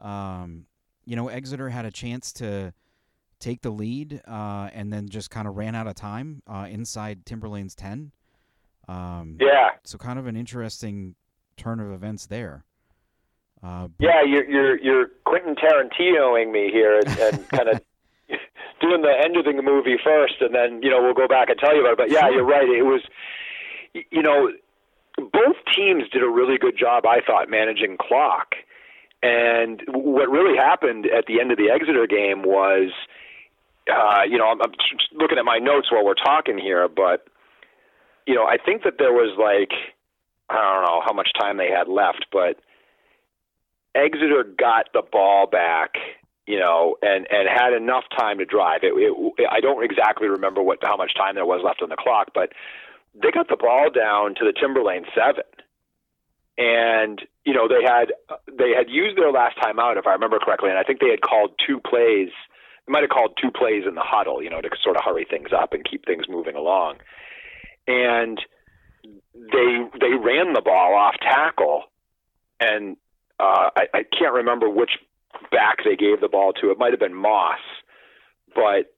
[0.00, 0.64] um,
[1.04, 2.72] you know Exeter had a chance to
[3.44, 7.26] take the lead uh, and then just kind of ran out of time uh, inside
[7.26, 8.12] Timberlane's ten.
[8.88, 9.70] Um, yeah.
[9.84, 11.14] So kind of an interesting
[11.56, 12.64] turn of events there.
[13.62, 17.80] Uh, yeah, you're you're you're Quentin Tarantinoing me here and, and kind of
[18.80, 21.58] doing the end of the movie first, and then you know we'll go back and
[21.58, 21.98] tell you about it.
[21.98, 22.68] But yeah, you're right.
[22.68, 23.02] It was
[23.94, 24.50] you know,
[25.16, 28.54] both teams did a really good job, I thought, managing clock.
[29.22, 32.90] And what really happened at the end of the Exeter game was,
[33.92, 34.72] uh, you know, I'm, I'm
[35.12, 37.26] looking at my notes while we're talking here, but,
[38.26, 39.72] you know, I think that there was like,
[40.48, 42.60] I don't know how much time they had left, but
[43.94, 45.94] Exeter got the ball back,
[46.46, 48.80] you know, and and had enough time to drive.
[48.82, 51.96] It, it, I don't exactly remember what how much time there was left on the
[51.96, 52.52] clock, but
[53.14, 55.44] they got the ball down to the Timberlane seven,
[56.58, 58.12] and you know they had
[58.52, 61.22] they had used their last timeout if I remember correctly, and I think they had
[61.22, 62.30] called two plays.
[62.86, 65.26] They might have called two plays in the huddle, you know, to sort of hurry
[65.28, 66.96] things up and keep things moving along.
[67.86, 68.40] And
[69.34, 71.84] they they ran the ball off tackle,
[72.60, 72.96] and
[73.38, 74.92] uh, I, I can't remember which
[75.50, 76.70] back they gave the ball to.
[76.70, 77.58] It might have been Moss,
[78.54, 78.94] but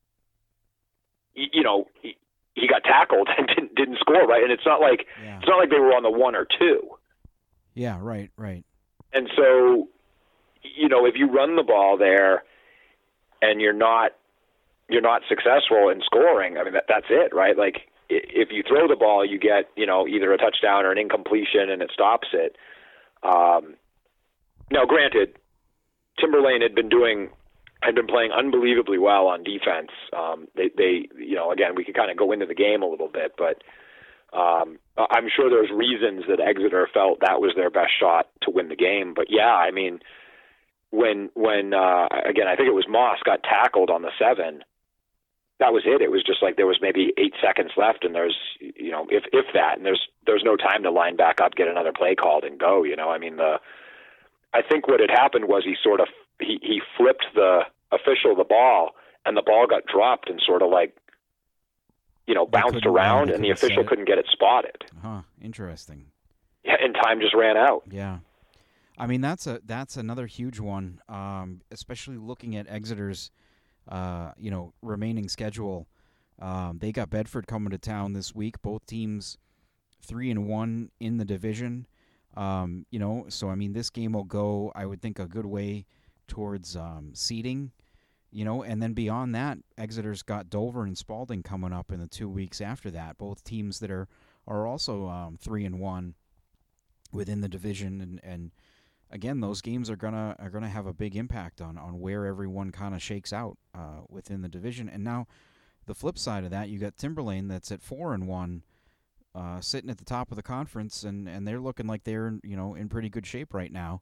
[1.34, 2.16] you know he,
[2.54, 4.42] he got tackled and didn't didn't score right.
[4.42, 5.38] And it's not like yeah.
[5.38, 6.88] it's not like they were on the one or two.
[7.74, 8.64] Yeah, right, right.
[9.12, 9.88] And so,
[10.62, 12.42] you know, if you run the ball there
[13.42, 14.12] and you're not
[14.88, 17.56] you're not successful in scoring, I mean that that's it, right?
[17.56, 20.98] Like if you throw the ball, you get you know either a touchdown or an
[20.98, 22.56] incompletion, and it stops it.
[23.22, 23.74] Um,
[24.70, 25.36] now, granted,
[26.18, 27.30] Timberlane had been doing
[27.82, 29.90] had been playing unbelievably well on defense.
[30.16, 32.86] Um, they, they, you know, again, we could kind of go into the game a
[32.86, 33.62] little bit, but
[34.36, 38.68] um, I'm sure there's reasons that Exeter felt that was their best shot to win
[38.68, 39.12] the game.
[39.14, 40.00] But yeah, I mean,
[40.90, 44.62] when when uh, again, I think it was Moss got tackled on the seven.
[45.58, 46.02] That was it.
[46.02, 49.24] It was just like there was maybe eight seconds left, and there's you know if
[49.32, 52.44] if that, and there's there's no time to line back up, get another play called,
[52.44, 52.84] and go.
[52.84, 53.58] You know, I mean the
[54.52, 56.08] I think what had happened was he sort of
[56.40, 58.90] he he flipped the official the ball,
[59.24, 60.96] and the ball got dropped and sort of like
[62.26, 64.84] you know bounced around, and the official couldn't get it spotted.
[65.02, 65.22] Huh.
[65.40, 66.06] Interesting.
[66.64, 67.82] Yeah, and time just ran out.
[67.90, 68.18] Yeah.
[68.98, 73.30] I mean that's a that's another huge one, um, especially looking at Exeter's,
[73.88, 75.86] uh, you know, remaining schedule.
[76.40, 78.60] Um, they got Bedford coming to town this week.
[78.62, 79.38] Both teams
[80.02, 81.86] three and one in the division.
[82.36, 85.46] Um, you know, so I mean, this game will go, I would think, a good
[85.46, 85.86] way
[86.28, 87.72] towards um, seeding.
[88.30, 92.06] You know, and then beyond that, Exeter's got Dover and Spaulding coming up in the
[92.06, 93.16] two weeks after that.
[93.16, 94.08] Both teams that are
[94.46, 96.14] are also um, three and one
[97.12, 98.50] within the division, and, and
[99.10, 102.72] again, those games are gonna are gonna have a big impact on on where everyone
[102.72, 104.88] kind of shakes out uh, within the division.
[104.88, 105.26] And now,
[105.86, 108.62] the flip side of that, you got Timberlane that's at four and one
[109.36, 112.56] uh, sitting at the top of the conference, and, and they're looking like they're you
[112.56, 114.00] know in pretty good shape right now.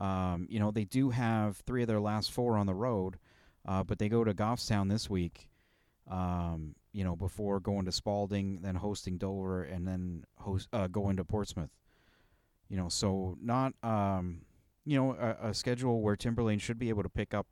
[0.00, 3.18] Um, you know they do have three of their last four on the road,
[3.66, 5.48] uh, but they go to Goffstown this week.
[6.10, 11.16] Um, you know before going to Spaulding, then hosting Dover, and then host uh, going
[11.16, 11.70] to Portsmouth.
[12.68, 14.42] You know, so not um,
[14.84, 17.46] you know a, a schedule where Timberlane should be able to pick up,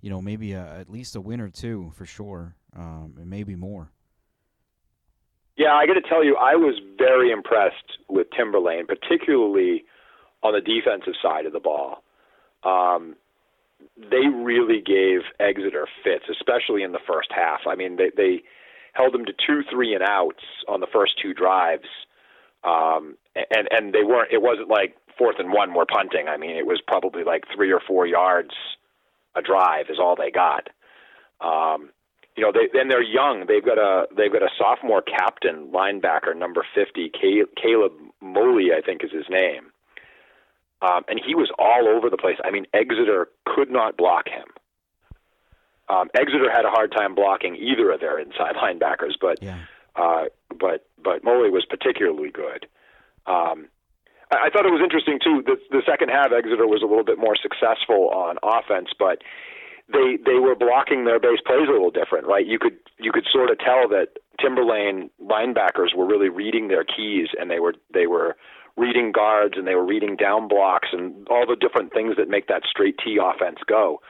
[0.00, 3.56] you know, maybe a, at least a win or two for sure, um, and maybe
[3.56, 3.90] more.
[5.56, 9.84] Yeah, I got to tell you, I was very impressed with Timberlane, particularly
[10.42, 12.02] on the defensive side of the ball.
[12.64, 13.16] Um,
[13.96, 17.60] they really gave Exeter fits, especially in the first half.
[17.68, 18.42] I mean, they, they
[18.94, 21.88] held them to two, three, and outs on the first two drives,
[22.64, 24.32] um, and and they weren't.
[24.32, 26.28] It wasn't like fourth and one, we're punting.
[26.28, 28.54] I mean, it was probably like three or four yards
[29.34, 30.68] a drive is all they got.
[31.40, 31.90] Um,
[32.36, 33.46] you know, they and they're young.
[33.46, 39.04] They've got a they've got a sophomore captain linebacker, number fifty, Caleb Moley, I think
[39.04, 39.66] is his name.
[40.80, 42.36] Um, and he was all over the place.
[42.44, 44.48] I mean, Exeter could not block him.
[45.88, 49.58] Um, Exeter had a hard time blocking either of their inside linebackers, but yeah.
[49.96, 52.66] Uh, but but Moley was particularly good.
[53.26, 53.68] Um,
[54.30, 55.42] I, I thought it was interesting too.
[55.44, 59.22] The, the second half, Exeter was a little bit more successful on offense, but
[59.92, 62.46] they they were blocking their base plays a little different, right?
[62.46, 67.28] You could you could sort of tell that Timberlane linebackers were really reading their keys,
[67.38, 68.36] and they were they were
[68.76, 72.48] reading guards and they were reading down blocks and all the different things that make
[72.48, 74.00] that straight T offense go.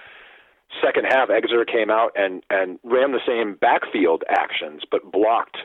[0.81, 5.59] Second half, Exeter came out and and ran the same backfield actions, but blocked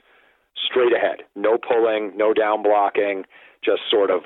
[0.56, 1.24] straight ahead.
[1.36, 3.26] No pulling, no down blocking,
[3.64, 4.24] just sort of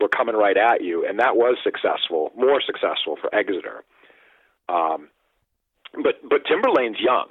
[0.00, 3.84] were coming right at you, and that was successful, more successful for Exeter.
[4.68, 5.08] Um,
[6.02, 7.28] but but Timberlane's young.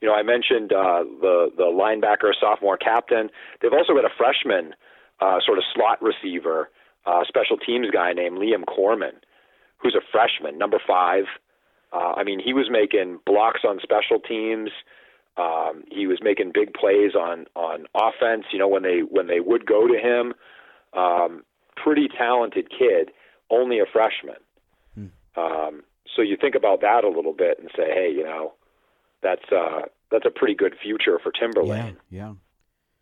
[0.00, 3.30] You know, I mentioned uh, the the linebacker, sophomore captain.
[3.60, 4.74] They've also got a freshman,
[5.20, 6.70] uh, sort of slot receiver,
[7.04, 9.14] uh, special teams guy named Liam Corman,
[9.78, 11.24] who's a freshman, number five.
[11.92, 14.70] Uh, I mean, he was making blocks on special teams.
[15.36, 18.46] Um, he was making big plays on on offense.
[18.52, 20.34] You know, when they when they would go to him,
[20.92, 21.44] um,
[21.76, 23.10] pretty talented kid,
[23.50, 24.36] only a freshman.
[24.94, 25.06] Hmm.
[25.40, 25.82] Um,
[26.14, 28.54] so you think about that a little bit and say, hey, you know,
[29.22, 31.96] that's uh, that's a pretty good future for Timberlane.
[32.10, 32.32] Yeah.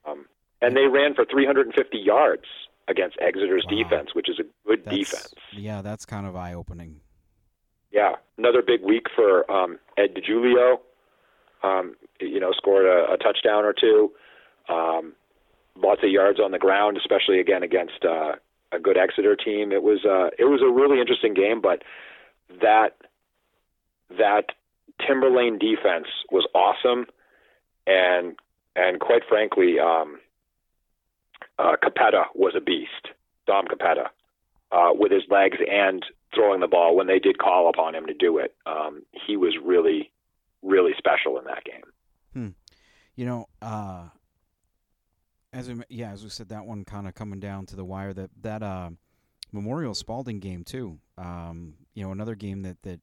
[0.07, 0.11] yeah.
[0.11, 0.27] Um,
[0.61, 2.45] and they ran for 350 yards
[2.89, 3.83] against Exeter's Wow.
[3.83, 5.35] defense, which is a good That's, defense.
[5.53, 7.01] Yeah, that's kind of eye opening.
[7.97, 10.81] Yeah, another big week for um, Ed DiGiulio.
[11.63, 14.13] Um, you know, scored a, a touchdown or two.
[14.69, 15.15] Um,
[15.75, 18.33] lots of yards on the ground, especially again against uh,
[18.71, 19.73] a good Exeter team.
[19.73, 21.85] It was uh, it was a really interesting game, but
[22.61, 22.99] that
[24.11, 24.53] that
[25.01, 27.07] Timberlane defense was awesome,
[27.87, 28.37] and
[28.77, 30.21] and quite frankly, um,
[31.59, 33.09] uh, Capetta was a beast.
[33.47, 34.09] Dom Capetta,
[34.71, 36.05] uh, with his legs and
[36.37, 38.55] throwing the ball when they did call upon him to do it.
[38.67, 40.13] Um, he was really,
[40.63, 41.83] really special in that game.
[43.17, 44.09] You know, uh,
[45.53, 48.13] as we, yeah, as we said, that one kind of coming down to the wire.
[48.13, 48.91] That that uh,
[49.53, 50.99] Memorial Spaulding game too.
[51.17, 53.01] Um, you know, another game that that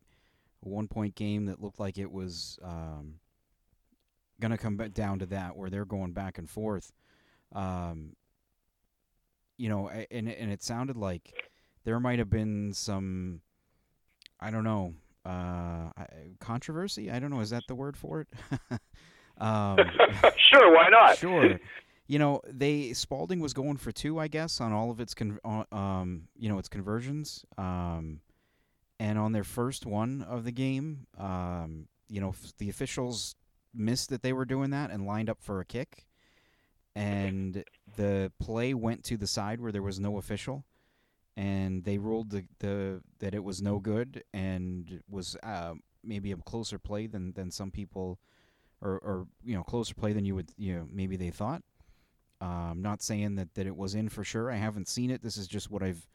[0.60, 3.15] one point game that looked like it was um,
[4.39, 6.93] gonna come back down to that, where they're going back and forth.
[7.54, 8.15] Um,
[9.58, 11.34] you know, and and it sounded like
[11.86, 13.41] there might have been some,
[14.39, 14.93] I don't know,
[15.26, 15.89] uh,
[16.39, 17.12] controversy.
[17.12, 17.39] I don't know.
[17.39, 18.28] Is that the word for it?
[19.38, 19.78] um,
[20.38, 21.17] sure, why not?
[21.17, 21.60] sure.
[22.06, 25.39] You know, they Spaulding was going for two, I guess, on all of its con-
[25.46, 27.46] uh, um, you know, its conversions.
[27.58, 28.19] Um,
[29.00, 33.36] and on their first one of the game, um, you know, f- the officials
[33.74, 36.06] missed that they were doing that and lined up for a kick.
[36.96, 37.63] And
[37.96, 40.65] the play went to the side where there was no official,
[41.36, 46.38] and they ruled the, the that it was no good and was uh, maybe a
[46.38, 48.19] closer play than, than some people
[48.82, 51.63] or, or you know closer play than you would you know maybe they thought.
[52.41, 54.52] Um, not saying that, that it was in for sure.
[54.52, 55.24] I haven't seen it.
[55.24, 56.06] This is just what I've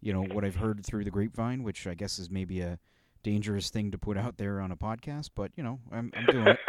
[0.00, 2.78] you know what I've heard through the grapevine, which I guess is maybe a
[3.22, 5.30] dangerous thing to put out there on a podcast.
[5.34, 6.58] But you know I'm, I'm doing it.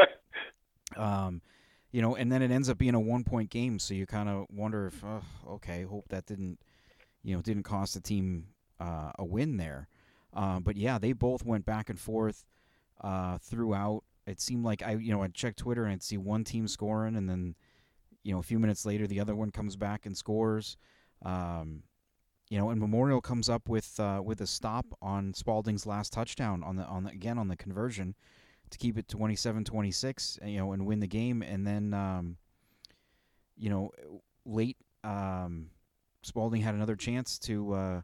[0.96, 1.42] Um,
[1.92, 4.30] you know, and then it ends up being a one point game, so you kind
[4.30, 6.60] of wonder if oh, okay, hope that didn't
[7.24, 8.48] you know didn't cost the team
[8.80, 9.88] uh, a win there.
[10.34, 12.46] Uh, but yeah, they both went back and forth
[13.02, 14.04] uh, throughout.
[14.26, 17.16] It seemed like I, you know, I'd check Twitter and I'd see one team scoring,
[17.16, 17.56] and then,
[18.24, 20.78] you know, a few minutes later, the other one comes back and scores.
[21.24, 21.84] Um,
[22.50, 26.64] you know, and Memorial comes up with uh, with a stop on Spaulding's last touchdown
[26.64, 28.16] on the on the, again on the conversion
[28.70, 31.44] to keep it 27-26, you know, and win the game.
[31.44, 32.38] And then, um,
[33.56, 33.92] you know,
[34.46, 35.70] late um,
[36.24, 38.02] Spaulding had another chance to, uh,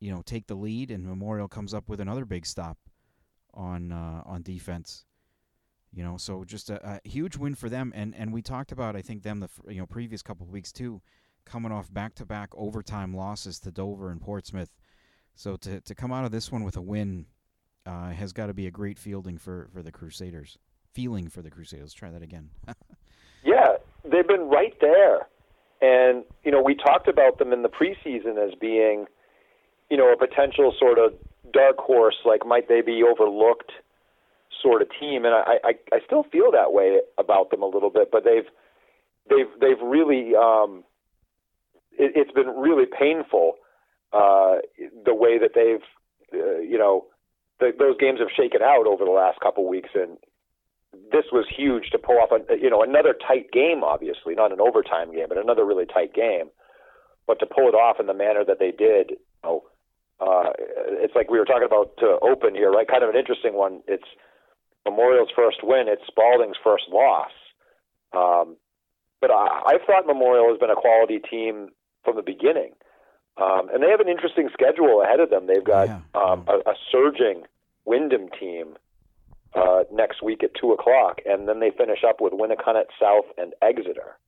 [0.00, 2.78] you know, take the lead, and Memorial comes up with another big stop
[3.54, 5.04] on uh, on defense.
[5.92, 8.96] You know, so just a, a huge win for them, and and we talked about
[8.96, 11.02] I think them the you know previous couple of weeks too,
[11.44, 14.74] coming off back to back overtime losses to Dover and Portsmouth.
[15.34, 17.26] So to to come out of this one with a win
[17.84, 20.56] uh, has got to be a great fielding for for the Crusaders.
[20.94, 21.92] Feeling for the Crusaders.
[21.94, 22.50] Try that again.
[23.44, 25.26] Yeah, they've been right there.
[25.82, 29.06] And, you know, we talked about them in the preseason as being,
[29.90, 31.12] you know, a potential sort of
[31.52, 33.72] dark horse, like might they be overlooked
[34.62, 35.24] sort of team.
[35.24, 38.46] And I, I, I still feel that way about them a little bit, but they've
[39.28, 40.84] they've they've really um
[41.92, 43.54] it, it's been really painful
[44.12, 44.56] uh
[45.04, 45.82] the way that they've
[46.34, 47.06] uh, you know
[47.60, 50.18] the, those games have shaken out over the last couple weeks and
[51.10, 54.60] this was huge to pull off a you know another tight game obviously not an
[54.60, 56.50] overtime game but another really tight game.
[57.26, 59.62] But to pull it off in the manner that they did you know
[60.20, 60.50] uh
[61.00, 62.86] it's like we were talking about to open here right?
[62.88, 63.80] Kind of an interesting one.
[63.86, 64.08] It's
[64.84, 67.30] Memorial's first win it's Spaulding's first loss.
[68.12, 68.56] Um
[69.20, 71.68] but I, I thought Memorial has been a quality team
[72.04, 72.72] from the beginning.
[73.40, 75.46] Um and they have an interesting schedule ahead of them.
[75.46, 76.00] They've got Yeah.
[76.14, 77.44] um a, a surging
[77.86, 78.76] Windham team
[79.54, 83.54] uh, next week at two o'clock, and then they finish up with Winnacunnet South and
[83.62, 84.18] Exeter.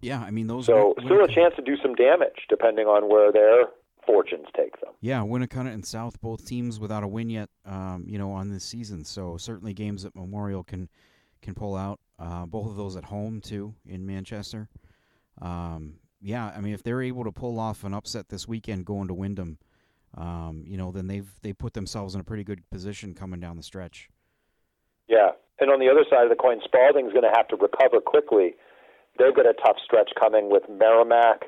[0.00, 0.66] yeah, I mean those.
[0.66, 3.66] So Win- still a chance to do some damage depending on where their
[4.06, 4.92] fortunes take them.
[5.00, 8.64] Yeah, Winnacunnet and South, both teams without a win yet, um, you know, on this
[8.64, 9.04] season.
[9.04, 10.88] So certainly games that Memorial can
[11.42, 12.00] can pull out.
[12.18, 14.68] Uh, both of those at home too in Manchester.
[15.40, 19.06] Um, yeah, I mean, if they're able to pull off an upset this weekend, going
[19.06, 19.58] to Windham,
[20.18, 23.56] um, you know, then they've they put themselves in a pretty good position coming down
[23.56, 24.10] the stretch.
[25.08, 28.00] Yeah, and on the other side of the coin, Spaulding's going to have to recover
[28.00, 28.54] quickly.
[29.18, 31.46] They've got a tough stretch coming with Merrimack,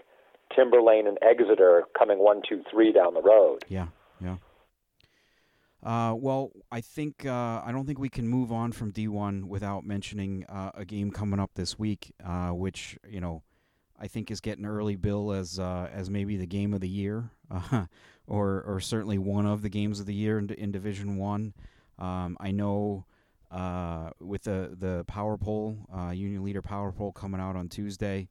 [0.56, 3.64] Timberlane, and Exeter coming one, two, three down the road.
[3.68, 3.88] Yeah,
[4.20, 4.36] yeah.
[5.82, 9.84] Uh, well, I think uh, I don't think we can move on from D1 without
[9.84, 13.42] mentioning uh, a game coming up this week, uh, which you know
[13.98, 17.30] I think is getting early bill as uh, as maybe the game of the year,
[17.50, 17.86] uh,
[18.26, 21.54] or or certainly one of the games of the year in, in Division One.
[21.98, 23.04] Um, I know
[23.50, 28.28] uh, with the the power poll, uh, Union Leader power poll coming out on Tuesday.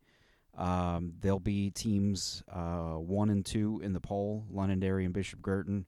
[0.58, 5.86] Um, there'll be teams uh, one and two in the poll, Londonderry and Bishop Guertin.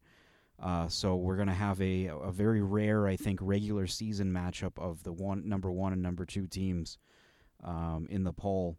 [0.62, 4.78] Uh, so we're going to have a, a very rare, I think, regular season matchup
[4.78, 7.00] of the one number one and number two teams
[7.64, 8.78] um, in the poll.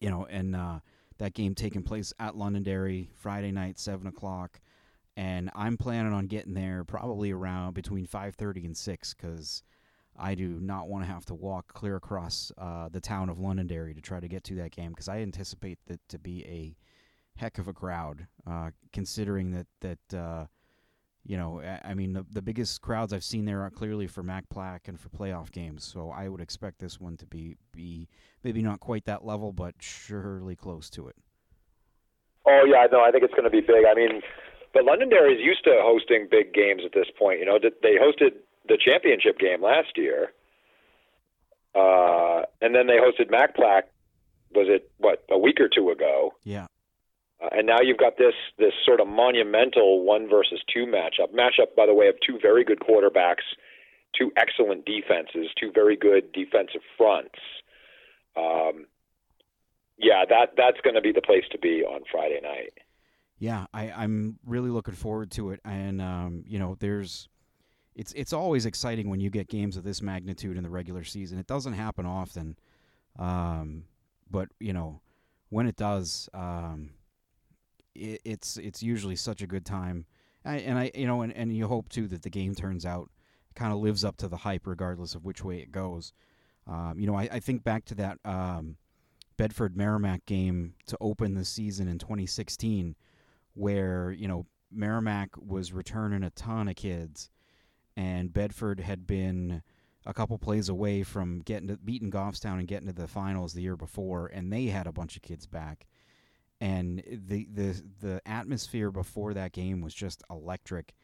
[0.00, 0.80] You know, and uh,
[1.18, 4.60] that game taking place at Londonderry Friday night, seven o'clock,
[5.16, 9.62] and I'm planning on getting there probably around between five thirty and six because
[10.18, 13.94] I do not want to have to walk clear across uh, the town of Londonderry
[13.94, 16.76] to try to get to that game because I anticipate that to be a
[17.38, 20.46] heck of a crowd, uh, considering that that uh,
[21.28, 24.22] you know I, I, mean the the biggest crowds I've seen there are clearly for
[24.22, 25.84] Mack Plaque and for playoff games.
[25.84, 28.08] So I would expect this one to be be
[28.42, 31.16] maybe not quite that level, but surely close to it.
[32.46, 33.84] Oh yeah, no, I think it's going to be big.
[33.88, 34.22] I mean,
[34.72, 37.40] but Londonderry is used to hosting big games at this point.
[37.40, 38.32] You know, they hosted
[38.66, 40.32] the championship game last year,
[41.74, 43.88] uh, and then they hosted Mack Plaque.
[44.54, 46.32] Was it what a week or two ago?
[46.42, 46.68] Yeah.
[47.42, 51.32] Uh, and now you've got this this sort of monumental one versus two matchup.
[51.32, 53.46] Matchup, by the way, of two very good quarterbacks,
[54.18, 57.38] two excellent defenses, two very good defensive fronts.
[58.36, 58.86] Um,
[59.98, 62.72] yeah, that that's going to be the place to be on Friday night.
[63.38, 67.28] Yeah, I, I'm really looking forward to it, and um, you know, there's
[67.94, 71.38] it's it's always exciting when you get games of this magnitude in the regular season.
[71.38, 72.56] It doesn't happen often,
[73.18, 73.84] um,
[74.30, 75.00] but you know
[75.50, 76.90] when it does, um,
[77.98, 80.06] it, it's it's usually such a good time.
[80.44, 83.10] I, and I you know and, and you hope too that the game turns out
[83.54, 86.12] kind of lives up to the hype regardless of which way it goes.
[86.66, 88.76] Um, you know I, I think back to that um,
[89.36, 92.94] Bedford Merrimack game to open the season in 2016,
[93.54, 97.30] where you know Merrimack was returning a ton of kids
[97.98, 99.60] and Bedford had been
[100.06, 103.60] a couple plays away from getting to beating Goffstown and getting to the finals the
[103.60, 105.88] year before, and they had a bunch of kids back.
[106.60, 110.94] And the the the atmosphere before that game was just electric,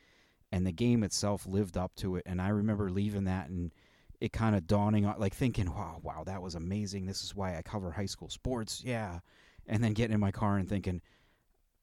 [0.51, 2.25] and the game itself lived up to it.
[2.27, 3.73] And I remember leaving that and
[4.21, 7.07] it kind of dawning on, like thinking, "Wow, wow, that was amazing.
[7.07, 9.21] This is why I cover high school sports." Yeah,
[9.67, 11.03] and then getting in my car and thinking,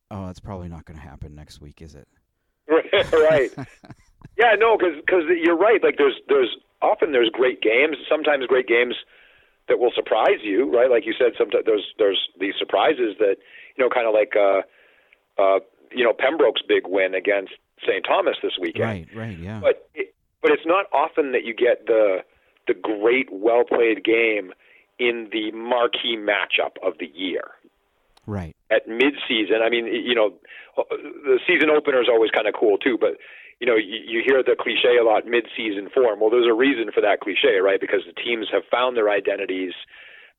[0.09, 2.07] "Oh, it's probably not going to happen next week, is it?"
[2.67, 3.51] right.
[4.38, 5.84] Yeah, no, because because you're right.
[5.84, 7.97] Like there's there's often there's great games.
[8.09, 8.95] Sometimes great games
[9.67, 10.89] that will surprise you, right?
[10.89, 13.38] Like you said, sometimes there's there's these surprises that
[13.82, 14.61] you know, kind of like uh,
[15.41, 15.59] uh,
[15.91, 18.05] you know Pembroke's big win against St.
[18.07, 18.86] Thomas this weekend.
[18.86, 19.59] Right, right, yeah.
[19.59, 22.19] But it, but it's not often that you get the
[22.67, 24.53] the great, well played game
[24.99, 27.57] in the marquee matchup of the year.
[28.27, 28.55] Right.
[28.69, 30.36] At midseason, I mean, you know,
[30.77, 33.17] the season opener is always kind of cool too, but
[33.59, 36.19] you know, you, you hear the cliche a lot mid-season form.
[36.19, 37.82] Well, there's a reason for that cliche, right?
[37.82, 39.73] Because the teams have found their identities.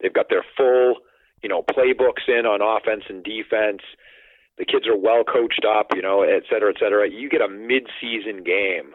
[0.00, 1.02] They've got their full,
[1.42, 3.82] you know, playbooks in on offense and defense.
[4.58, 7.08] The kids are well coached up, you know, et cetera, et cetera.
[7.10, 8.94] You get a mid-season game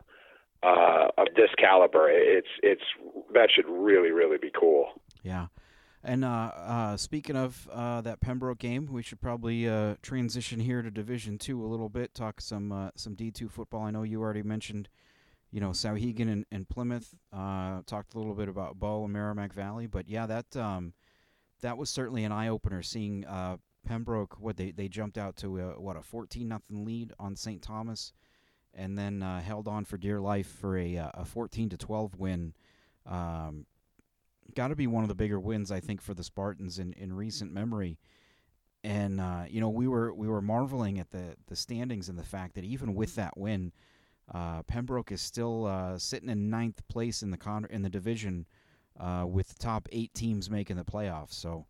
[0.64, 2.10] uh, of this caliber.
[2.10, 2.84] It's it's
[3.34, 5.02] that should really, really be cool.
[5.24, 5.48] Yeah.
[6.04, 10.82] And uh, uh, speaking of uh, that Pembroke game, we should probably uh, transition here
[10.82, 12.14] to Division Two a little bit.
[12.14, 13.84] Talk some uh, some D two football.
[13.84, 14.90] I know you already mentioned,
[15.52, 17.16] you know, Souhegan and, and Plymouth.
[17.34, 20.94] Uh, talked a little bit about Bow and Merrimack Valley, but yeah, that um,
[21.62, 22.82] that was certainly an eye opener.
[22.82, 23.26] Seeing
[23.86, 27.62] Pembroke, what they they jumped out to a, what a fourteen nothing lead on St.
[27.62, 28.14] Thomas,
[28.74, 32.54] and then held on for dear life for a a fourteen to twelve win.
[33.06, 33.66] Um,
[34.56, 37.14] got to be one of the bigger wins I think for the Spartans in, in
[37.14, 38.00] recent memory.
[38.84, 42.24] And uh, you know we were we were marveling at the the standings and the
[42.24, 43.74] fact that even with that win,
[44.34, 48.46] uh, Pembroke is still uh, sitting in ninth place in the con- in the division,
[49.00, 51.34] uh, with the top eight teams making the playoffs.
[51.34, 51.66] So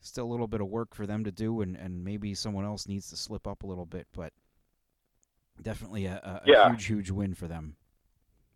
[0.00, 2.86] still a little bit of work for them to do, and, and maybe someone else
[2.86, 4.32] needs to slip up a little bit, but
[5.62, 6.68] definitely a, a, yeah.
[6.70, 7.76] huge huge win for them.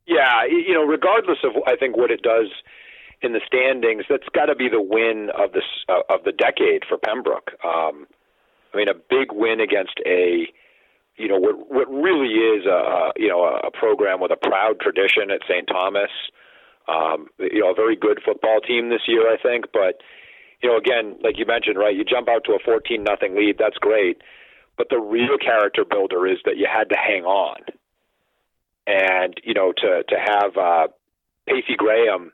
[0.07, 2.49] Yeah, you know, regardless of I think what it does
[3.21, 6.85] in the standings, that's got to be the win of this uh, of the decade
[6.89, 7.53] for Pembroke.
[7.65, 8.07] Um,
[8.73, 10.47] I mean, a big win against a
[11.17, 15.31] you know what what really is a you know a program with a proud tradition
[15.31, 15.67] at St.
[15.69, 16.11] Thomas.
[16.89, 19.67] Um, you know, a very good football team this year, I think.
[19.73, 20.01] But
[20.63, 21.95] you know, again, like you mentioned, right?
[21.95, 23.57] You jump out to a fourteen nothing lead.
[23.59, 24.23] That's great.
[24.77, 27.61] But the real character builder is that you had to hang on,
[28.87, 30.87] and you know, to to have uh,
[31.47, 32.31] Pacey Graham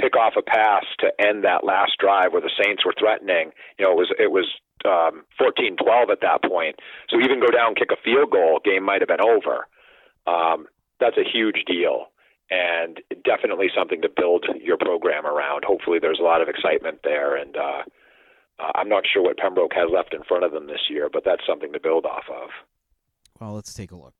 [0.00, 3.50] pick off a pass to end that last drive where the Saints were threatening.
[3.78, 4.46] You know, it was it was
[4.84, 6.76] um, 14-12 at that point.
[7.08, 9.66] So even go down, kick a field goal, game might have been over.
[10.26, 10.66] Um,
[11.00, 12.06] that's a huge deal,
[12.50, 15.64] and definitely something to build your program around.
[15.64, 17.82] Hopefully, there's a lot of excitement there, and uh,
[18.58, 21.24] uh, I'm not sure what Pembroke has left in front of them this year, but
[21.24, 22.50] that's something to build off of.
[23.40, 24.14] Well, let's take a look.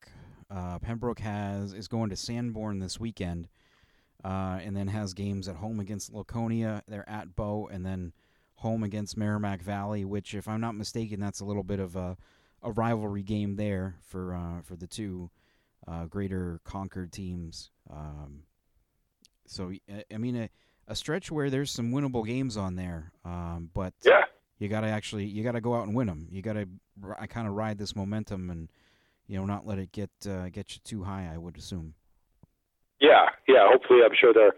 [0.50, 3.48] Uh, Pembroke has is going to Sanborn this weekend,
[4.24, 6.82] uh, and then has games at home against Laconia.
[6.86, 8.12] They're at Bow, and then
[8.56, 10.04] home against Merrimack Valley.
[10.04, 12.16] Which, if I'm not mistaken, that's a little bit of a,
[12.62, 15.30] a rivalry game there for uh, for the two
[15.88, 17.70] uh, greater Concord teams.
[17.90, 18.42] Um,
[19.46, 19.72] so,
[20.12, 20.50] I mean, a,
[20.88, 24.24] a, stretch where there's some winnable games on there, um, but yeah.
[24.58, 26.26] you got to actually you got to go out and win them.
[26.30, 26.66] You got to
[27.18, 28.68] I kind of ride this momentum and
[29.28, 31.30] you know, not let it get uh, get you too high.
[31.32, 31.94] I would assume.
[33.00, 33.66] Yeah, yeah.
[33.70, 34.54] Hopefully, I'm sure they're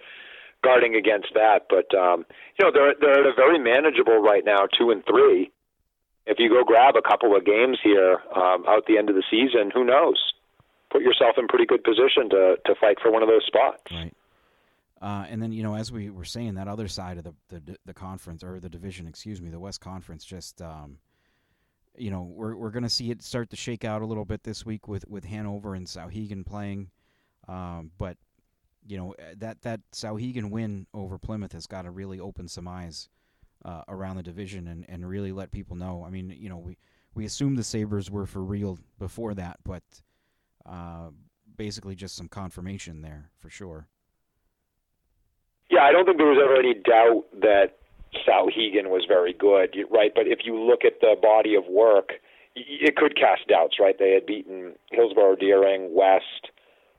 [0.62, 1.66] guarding against that.
[1.68, 2.24] But um,
[2.58, 5.50] you know, they're they're at a very manageable right now, two and three.
[6.26, 9.24] If you go grab a couple of games here um, out the end of the
[9.30, 10.27] season, who knows?
[10.90, 13.90] Put yourself in pretty good position to to fight for one of those spots.
[13.90, 14.14] Right.
[15.00, 17.76] Uh, and then you know, as we were saying, that other side of the the,
[17.86, 20.98] the conference or the division, excuse me, the West Conference, just um,
[21.96, 24.42] you know, we're we're going to see it start to shake out a little bit
[24.42, 26.90] this week with with Hanover and Souhegan playing,
[27.46, 28.16] um, but
[28.86, 32.66] you know eh, that that Souhegan win over Plymouth has got to really open some
[32.66, 33.08] eyes
[33.64, 36.04] uh, around the division and, and really let people know.
[36.06, 36.76] I mean, you know, we
[37.14, 39.82] we assumed the Sabres were for real before that, but
[40.68, 41.10] uh,
[41.56, 43.88] basically just some confirmation there for sure.
[45.70, 47.78] Yeah, I don't think there was ever any doubt that
[48.26, 50.12] Souhegan was very good, right?
[50.14, 52.12] But if you look at the body of work,
[52.54, 53.96] it could cast doubts, right?
[53.98, 56.50] They had beaten Hillsborough, Deering, West,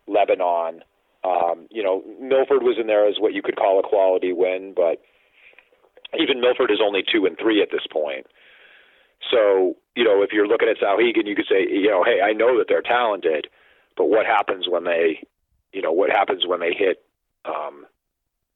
[0.08, 0.82] Lebanon.
[1.24, 4.74] Um, you know, Milford was in there as what you could call a quality win,
[4.76, 5.02] but
[6.18, 8.28] even Milford is only two and three at this point.
[9.32, 12.32] So, you know, if you're looking at Souhegan, you could say, you know, hey, I
[12.34, 13.48] know that they're talented,
[14.00, 15.28] but what happens when they,
[15.74, 17.04] you know, what happens when they hit,
[17.44, 17.86] um,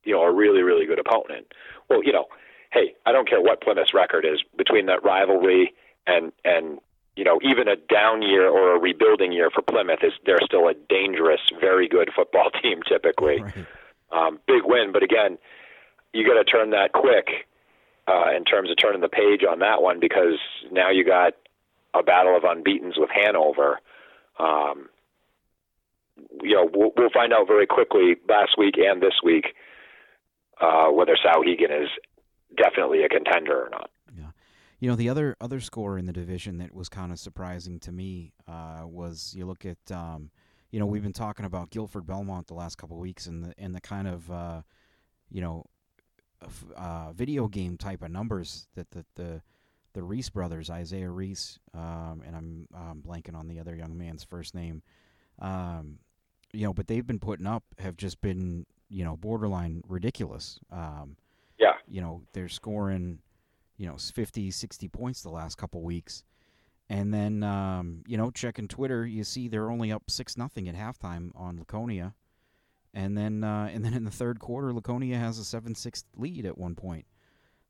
[0.06, 1.54] you know, a really, really good opponent?
[1.90, 2.28] Well, you know,
[2.72, 5.74] hey, I don't care what Plymouth's record is between that rivalry
[6.08, 6.80] and and
[7.18, 10.70] you know even a down year or a rebuilding year for Plymouth is they're still
[10.70, 13.44] a dangerous, very good football team typically.
[13.44, 13.66] Right.
[14.14, 15.38] Um, big win, but again,
[16.14, 17.48] you got to turn that quick
[18.08, 20.40] uh, in terms of turning the page on that one because
[20.72, 21.34] now you got
[21.94, 23.80] a battle of unbeaten's with Hanover.
[24.40, 24.88] Um,
[26.42, 29.46] you know, we'll, we'll find out very quickly last week and this week
[30.62, 31.90] uh, whether Souhegan is
[32.58, 33.90] definitely a contender or not.
[34.16, 34.32] Yeah,
[34.80, 37.92] you know the other other score in the division that was kind of surprising to
[37.92, 40.30] me uh, was you look at um,
[40.72, 43.54] you know we've been talking about Gilford Belmont the last couple of weeks and the
[43.58, 44.62] and the kind of uh,
[45.32, 45.66] you know
[46.76, 49.42] uh, video game type of numbers that the the
[49.94, 52.36] the Reese brothers, Isaiah Reese, um, and
[52.76, 54.82] I'm blanking on the other young man's first name.
[55.40, 56.00] Um,
[56.52, 60.60] you know, but they've been putting up have just been you know borderline ridiculous.
[60.72, 61.18] Um,
[61.58, 61.74] yeah.
[61.88, 63.20] You know, they're scoring,
[63.78, 66.24] you know, 50, 60 points the last couple weeks.
[66.90, 70.76] And then, um, you know, checking Twitter, you see they're only up six nothing at
[70.76, 72.14] halftime on Laconia,
[72.94, 76.46] and then uh, and then in the third quarter, Laconia has a seven six lead
[76.46, 77.06] at one point.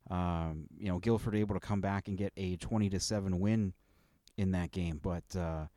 [0.09, 3.73] Um, you know, Gilford able to come back and get a twenty to seven win
[4.35, 5.67] in that game, but uh,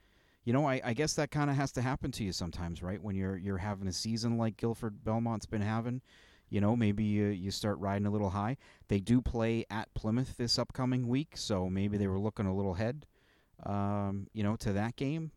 [0.46, 3.02] you know, I, I guess that kind of has to happen to you sometimes, right?
[3.02, 6.00] When you're you're having a season like Gilford Belmont's been having,
[6.50, 8.56] you know, maybe you, you start riding a little high.
[8.86, 12.74] They do play at Plymouth this upcoming week, so maybe they were looking a little
[12.74, 13.06] ahead,
[13.64, 15.32] um, you know, to that game.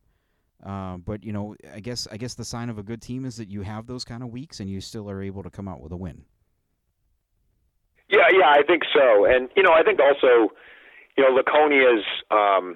[0.63, 3.37] Uh, but you know, I guess I guess the sign of a good team is
[3.37, 5.81] that you have those kind of weeks and you still are able to come out
[5.81, 6.23] with a win.
[8.11, 10.53] Yeah, yeah, I think so, and you know, I think also,
[11.17, 12.75] you know, Laconia's um,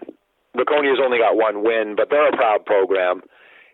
[0.56, 3.22] Laconia's only got one win, but they're a proud program.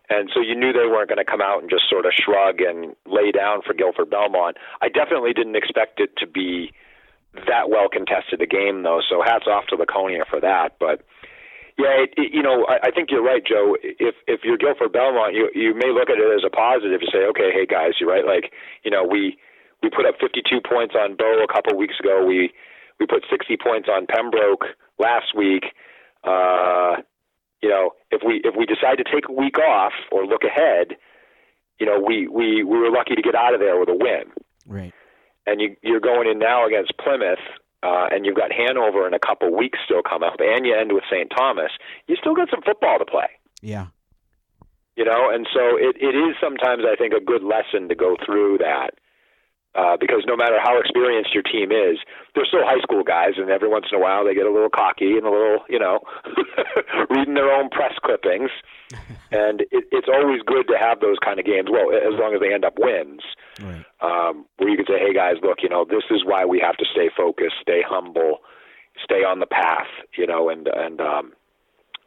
[0.08, 2.60] And so you knew they weren't going to come out and just sort of shrug
[2.60, 4.56] and lay down for Gilford Belmont.
[4.82, 6.72] I definitely didn't expect it to be
[7.46, 9.00] that well contested a game, though.
[9.08, 10.74] So hats off to Laconia for that.
[10.80, 11.06] But
[11.78, 13.76] yeah, it, it, you know, I, I think you're right, Joe.
[13.80, 17.08] If if you're Gilford Belmont, you you may look at it as a positive to
[17.12, 18.26] say, okay, hey guys, you're right.
[18.26, 18.50] Like
[18.82, 19.38] you know, we
[19.82, 22.26] we put up 52 points on Bow a couple weeks ago.
[22.26, 22.50] We
[22.98, 25.72] we put 60 points on Pembroke last week.
[26.24, 27.02] Uh,
[27.62, 30.96] you know, if we if we decide to take a week off or look ahead,
[31.78, 34.24] you know, we we we were lucky to get out of there with a win.
[34.66, 34.94] Right.
[35.46, 37.40] And you you're going in now against Plymouth,
[37.82, 40.92] uh, and you've got Hanover in a couple weeks still come up, and you end
[40.92, 41.30] with St.
[41.36, 41.72] Thomas.
[42.06, 43.28] You still got some football to play.
[43.62, 43.88] Yeah.
[44.96, 48.16] You know, and so it, it is sometimes I think a good lesson to go
[48.24, 48.99] through that
[49.74, 51.98] uh, because no matter how experienced your team is,
[52.34, 54.70] they're still high school guys, and every once in a while they get a little
[54.70, 56.00] cocky and a little, you know,
[57.10, 58.50] reading their own press clippings.
[59.30, 61.68] and it, it's always good to have those kind of games.
[61.70, 63.22] Well, as long as they end up wins,
[63.62, 63.84] right.
[64.02, 66.76] um, where you can say, "Hey guys, look, you know, this is why we have
[66.78, 68.38] to stay focused, stay humble."
[69.04, 71.32] stay on the path, you know, and and um,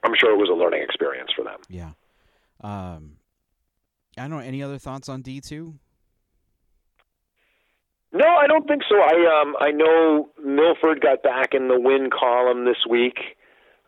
[0.03, 1.59] I'm sure it was a learning experience for them.
[1.69, 1.91] Yeah.
[2.61, 3.17] Um,
[4.17, 4.39] I don't know.
[4.39, 5.75] Any other thoughts on D two?
[8.13, 8.95] No, I don't think so.
[8.95, 13.17] I um I know Milford got back in the win column this week.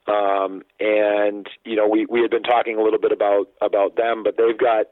[0.07, 4.23] Um and you know, we we had been talking a little bit about about them,
[4.23, 4.87] but they've got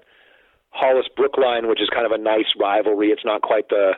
[0.69, 3.09] Hollis Brookline, which is kind of a nice rivalry.
[3.09, 3.93] It's not quite the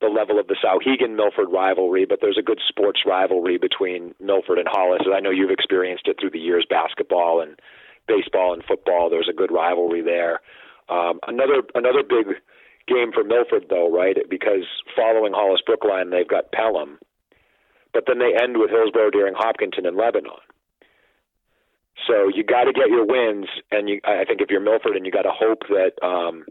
[0.00, 4.58] the level of the Souhegan Milford rivalry, but there's a good sports rivalry between Milford
[4.58, 5.02] and Hollis.
[5.04, 7.58] And I know you've experienced it through the years basketball and
[8.06, 9.10] baseball and football.
[9.10, 10.40] There's a good rivalry there.
[10.88, 12.36] Um, another another big
[12.88, 14.16] game for Milford, though, right?
[14.28, 14.64] Because
[14.96, 16.98] following Hollis Brookline, they've got Pelham,
[17.92, 20.42] but then they end with Hillsborough, Deering, Hopkinton, and Lebanon.
[22.06, 25.04] So you got to get your wins, and you, I think if you're Milford, and
[25.04, 26.44] you got to hope that um,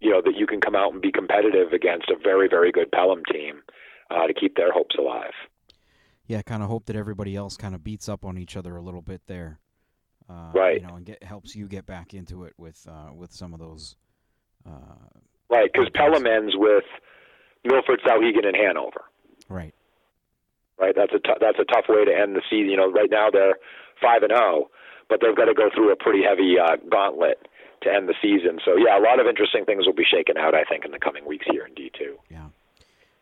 [0.00, 2.90] you know that you can come out and be competitive against a very, very good
[2.92, 3.62] Pelham team
[4.10, 5.32] uh, to keep their hopes alive.
[6.26, 8.82] Yeah, kind of hope that everybody else kind of beats up on each other a
[8.82, 9.58] little bit there.
[10.28, 10.80] Uh, right.
[10.80, 13.60] You know, and get helps you get back into it with uh, with some of
[13.60, 13.96] those
[14.68, 16.84] uh, right, because Pelham ends with
[17.64, 19.04] Milford, Souhegan, and Hanover.
[19.48, 19.74] Right.
[20.78, 20.94] Right.
[20.94, 22.70] That's a t- that's a tough way to end the season.
[22.70, 23.56] You know, right now they're
[24.00, 24.70] five and zero, oh,
[25.08, 27.48] but they've got to go through a pretty heavy uh, gauntlet
[27.82, 28.60] to end the season.
[28.64, 30.98] So yeah, a lot of interesting things will be shaken out, I think, in the
[30.98, 32.16] coming weeks here in D two.
[32.30, 32.48] Yeah.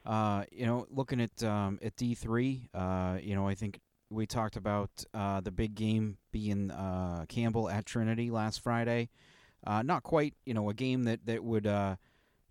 [0.04, 3.80] Uh, you know, looking at um, at D three, uh, you know, I think
[4.10, 9.08] we talked about uh, the big game being uh, Campbell at Trinity last Friday.
[9.64, 11.96] Uh, not quite, you know, a game that that would uh,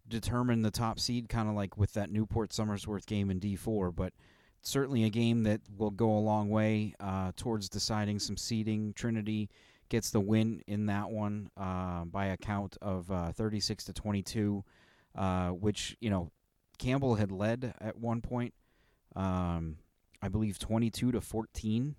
[0.08, 4.14] determine the top seed, kind of like with that Newport Somersworth game in D4, but
[4.62, 8.94] certainly a game that will go a long way uh, towards deciding some seeding.
[8.94, 9.50] Trinity
[9.90, 14.64] gets the win in that one uh, by a count of uh, 36 to 22,
[15.16, 16.32] uh, which you know
[16.78, 18.54] Campbell had led at one point.
[19.16, 19.78] Um,
[20.22, 21.96] I believe 22 to 14.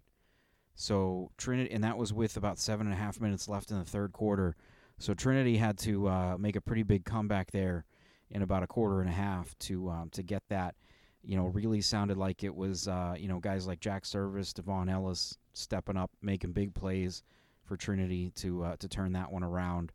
[0.74, 3.84] So Trinity, and that was with about seven and a half minutes left in the
[3.84, 4.56] third quarter.
[4.98, 7.84] So Trinity had to uh, make a pretty big comeback there
[8.30, 10.74] in about a quarter and a half to um, to get that.
[11.22, 14.88] You know, really sounded like it was uh, you know guys like Jack Service, Devon
[14.88, 17.22] Ellis stepping up, making big plays
[17.64, 19.92] for Trinity to uh, to turn that one around.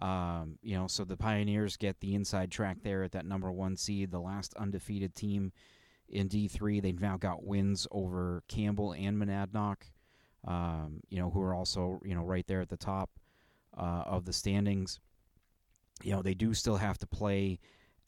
[0.00, 3.76] Um, you know, so the Pioneers get the inside track there at that number one
[3.76, 5.52] seed, the last undefeated team
[6.08, 6.82] in D3.
[6.82, 9.76] They've now got wins over Campbell and Monadnock,
[10.46, 13.10] um, you know, who are also you know right there at the top
[13.76, 15.00] uh, of the standings.
[16.02, 17.58] You know, they do still have to play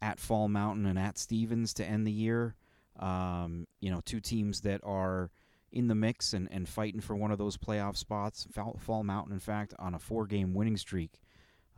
[0.03, 2.55] at Fall Mountain and at Stevens to end the year.
[2.99, 5.31] Um, you know, two teams that are
[5.73, 8.47] in the mix and, and fighting for one of those playoff spots.
[8.79, 11.21] Fall Mountain, in fact, on a four game winning streak,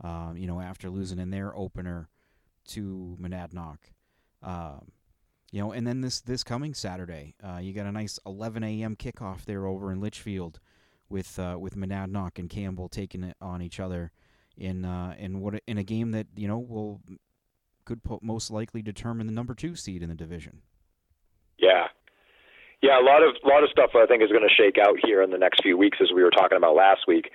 [0.01, 2.09] um, you know, after losing in their opener
[2.69, 3.77] to Monadnock.
[4.41, 4.91] Um,
[5.51, 8.95] you know, and then this this coming Saturday, uh, you got a nice 11 a.m.
[8.95, 10.59] kickoff there over in Litchfield
[11.09, 14.11] with uh, with Monadnock and Campbell taking it on each other
[14.57, 17.01] in uh, in what in a game that you know will
[17.85, 20.61] could po- most likely determine the number two seed in the division.
[21.57, 21.87] Yeah,
[22.81, 24.95] yeah, a lot of a lot of stuff I think is going to shake out
[25.03, 27.31] here in the next few weeks, as we were talking about last week.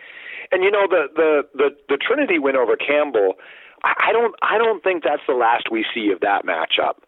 [0.50, 3.34] And you know the the the, the Trinity win over Campbell.
[3.82, 7.04] I, I don't I don't think that's the last we see of that matchup.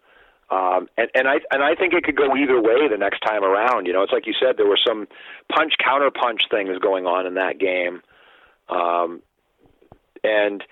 [0.49, 3.43] Um, and, and I and I think it could go either way the next time
[3.43, 3.87] around.
[3.87, 5.09] You know, it's like you said, there were some
[5.51, 8.01] punch counter punch things going on in that game,
[8.69, 9.23] um,
[10.23, 10.63] and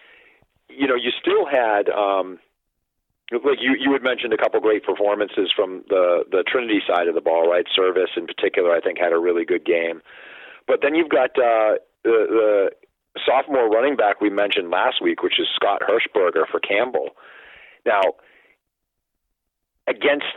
[0.69, 2.39] you know, you still had um,
[3.33, 7.15] like you you had mentioned a couple great performances from the the Trinity side of
[7.15, 7.67] the ball, right?
[7.75, 10.03] Service in particular, I think, had a really good game.
[10.67, 12.71] But then you've got uh, the, the
[13.27, 17.11] sophomore running back we mentioned last week, which is Scott Hirschberger for Campbell.
[17.85, 18.01] Now
[19.87, 20.37] against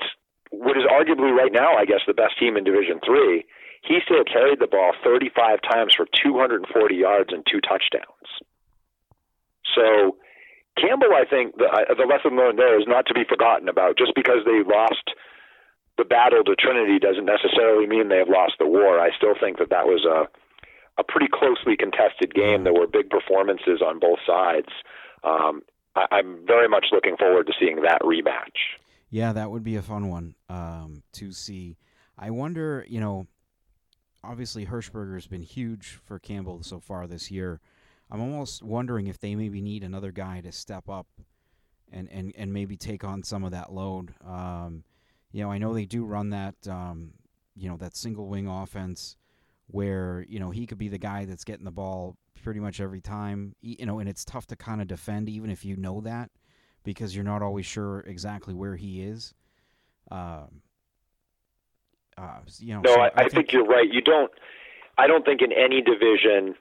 [0.52, 3.46] what is arguably right now, I guess, the best team in Division Three,
[3.84, 8.30] he still carried the ball 35 times for 240 yards and two touchdowns.
[9.76, 10.18] So
[10.80, 13.98] Campbell, I think the, the lesson learned there is not to be forgotten about.
[13.98, 15.04] Just because they lost
[15.98, 19.00] the battle to Trinity doesn't necessarily mean they have lost the war.
[19.00, 20.28] I still think that that was a
[21.00, 22.64] a pretty closely contested game.
[22.64, 24.70] There were big performances on both sides.
[25.24, 25.62] Um,
[25.96, 28.82] I, I'm very much looking forward to seeing that rematch.
[29.10, 31.78] Yeah, that would be a fun one um, to see.
[32.18, 33.28] I wonder, you know,
[34.24, 37.62] obviously Hirschberger's been huge for Campbell so far this year.
[38.12, 41.08] I'm almost wondering if they maybe need another guy to step up
[41.92, 44.14] and, and, and maybe take on some of that load.
[44.26, 44.84] Um,
[45.32, 47.12] you know, I know they do run that, um,
[47.56, 49.16] you know, that single wing offense
[49.68, 53.02] where, you know, he could be the guy that's getting the ball pretty much every
[53.02, 56.30] time, you know, and it's tough to kind of defend even if you know that
[56.88, 59.34] because you're not always sure exactly where he is.
[60.10, 60.62] Um,
[62.18, 63.92] Uh, you know, no, so I, I, think, you're right.
[63.92, 64.32] You don't.
[64.98, 66.56] I don't think in any division,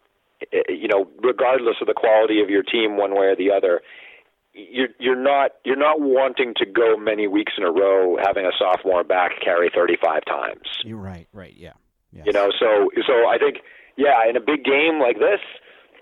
[0.53, 3.81] eh, you know, regardless of the quality of your team, one way or the other,
[4.53, 8.53] you're you're not you're not wanting to go many weeks in a row having a
[8.59, 10.67] sophomore back carry 35 times.
[10.85, 11.29] You're right.
[11.33, 11.55] Right.
[11.57, 11.73] Yeah.
[12.13, 12.27] Yes.
[12.27, 13.63] You know, so so I think
[13.97, 15.41] yeah, in a big game like this,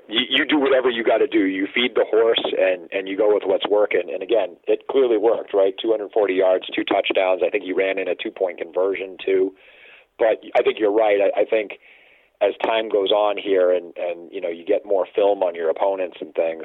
[0.09, 1.47] you, you do whatever you got to do.
[1.47, 4.11] You feed the horse and and you go with what's working.
[4.13, 5.75] And again, it clearly worked, right?
[5.81, 7.43] 240 yards, two touchdowns.
[7.45, 9.55] I think he ran in a two point conversion too.
[10.19, 11.19] But I think you're right.
[11.21, 11.79] I, I think
[12.41, 15.71] as time goes on here, and and you know you get more film on your
[15.71, 16.65] opponents and things.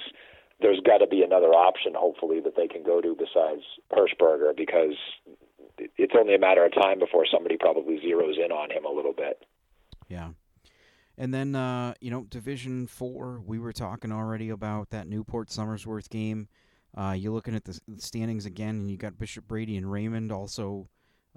[0.62, 3.64] There's got to be another option, hopefully, that they can go to besides
[3.94, 4.96] Hershberger, because
[5.98, 9.14] it's only a matter of time before somebody probably zeroes in on him a little
[9.14, 9.46] bit.
[10.10, 10.32] Yeah.
[11.20, 16.10] And then, uh, you know, Division Four, we were talking already about that Newport Somersworth
[16.10, 16.48] game.
[16.98, 20.88] Uh, you're looking at the standings again, and you got Bishop Brady and Raymond also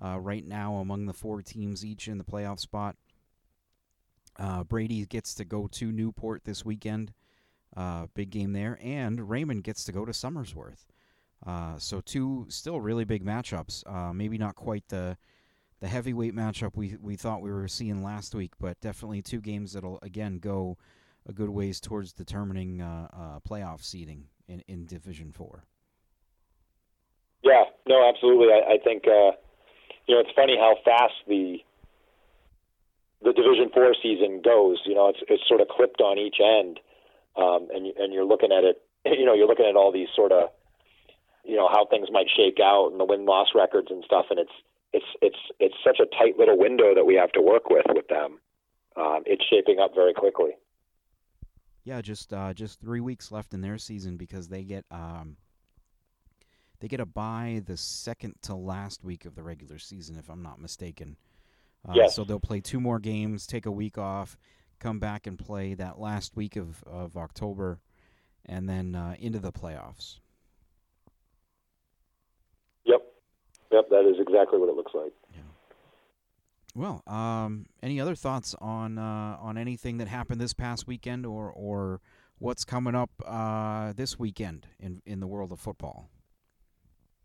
[0.03, 2.95] uh, right now among the four teams each in the playoff spot.
[4.39, 7.13] Uh, Brady gets to go to Newport this weekend,
[7.77, 10.87] uh, big game there, and Raymond gets to go to Somersworth.
[11.45, 13.83] Uh, so two still really big matchups.
[13.85, 15.19] Uh, maybe not quite the
[15.83, 19.73] the heavyweight matchup we we thought we were seeing last week, but definitely two games
[19.73, 20.79] that'll again go
[21.29, 25.65] a good ways towards determining uh, uh, playoff seeding in, in Division Four.
[27.43, 28.47] Yeah, no, absolutely.
[28.53, 29.35] I, I think uh,
[30.07, 31.59] you know it's funny how fast the
[33.25, 34.81] the Division Four season goes.
[34.87, 36.79] You know, it's it's sort of clipped on each end,
[37.37, 38.81] um, and and you're looking at it.
[39.19, 40.51] You know, you're looking at all these sort of
[41.43, 44.39] you know how things might shake out and the win loss records and stuff, and
[44.39, 44.53] it's
[44.93, 48.09] it's it's it's such a tight little window that we have to work with with
[48.09, 48.39] them.
[48.97, 50.51] Um, it's shaping up very quickly.
[51.85, 55.37] Yeah, just uh, just three weeks left in their season because they get um,
[56.81, 60.43] they get a bye the second to last week of the regular season, if I'm
[60.43, 61.17] not mistaken.
[61.89, 62.15] Uh, yes.
[62.15, 64.37] So they'll play two more games, take a week off,
[64.81, 67.81] come back and play that last week of, of October,
[68.47, 70.19] and then uh, into the playoffs.
[72.85, 73.03] Yep.
[73.71, 75.13] Yep, that is exactly what it looks like.
[75.35, 75.41] Yeah.
[76.75, 81.51] Well, um, any other thoughts on uh, on anything that happened this past weekend, or
[81.51, 82.01] or
[82.39, 86.09] what's coming up uh, this weekend in in the world of football?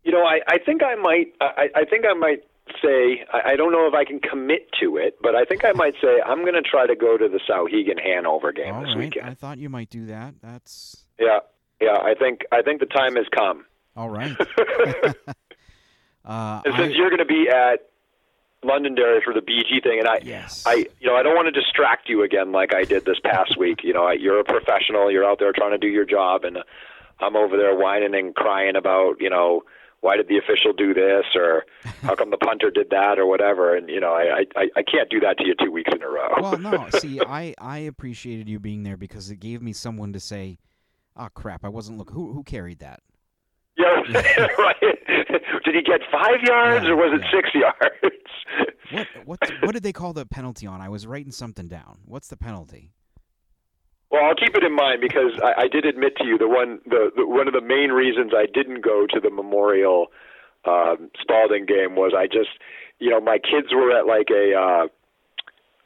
[0.04, 2.42] You know, I, I think I might I, I think I might
[2.82, 5.72] say I, I don't know if I can commit to it, but I think I
[5.72, 8.90] might say I'm going to try to go to the Souhegan Hanover game All this
[8.90, 8.98] right.
[8.98, 9.26] weekend.
[9.30, 10.34] I thought you might do that.
[10.42, 11.38] That's yeah,
[11.80, 11.96] yeah.
[12.02, 13.64] I think I think the time has come.
[13.96, 14.36] all right.
[16.28, 17.88] uh, And since I- you're going to be at
[18.64, 21.58] Londonderry for the BG thing, and I, yes, I, you know, I don't want to
[21.60, 23.80] distract you again like I did this past week.
[23.84, 25.10] You know, I, you're a professional.
[25.10, 26.58] You're out there trying to do your job, and
[27.20, 29.62] I'm over there whining and crying about, you know,
[30.00, 31.64] why did the official do this, or
[32.02, 33.74] how come the punter did that, or whatever.
[33.76, 36.08] And you know, I, I, I can't do that to you two weeks in a
[36.08, 36.28] row.
[36.40, 36.88] well, no.
[36.98, 40.58] See, I I appreciated you being there because it gave me someone to say,
[41.16, 42.14] "Oh crap, I wasn't looking.
[42.14, 43.00] Who who carried that?"
[43.76, 43.86] yeah,
[44.58, 45.17] right.
[45.64, 48.24] did he get five yards, Yeah, or was it six yards?
[49.24, 50.80] What what what did they call the penalty on?
[50.80, 51.98] I was writing something down.
[52.06, 52.90] What's the penalty?
[54.10, 56.80] Well, I'll keep it in mind because I, I did admit to you the one
[56.86, 60.06] the, the one of the main reasons I didn't go to the Memorial
[60.64, 62.48] um, Spaulding game was I just
[62.98, 64.86] you know my kids were at like a uh,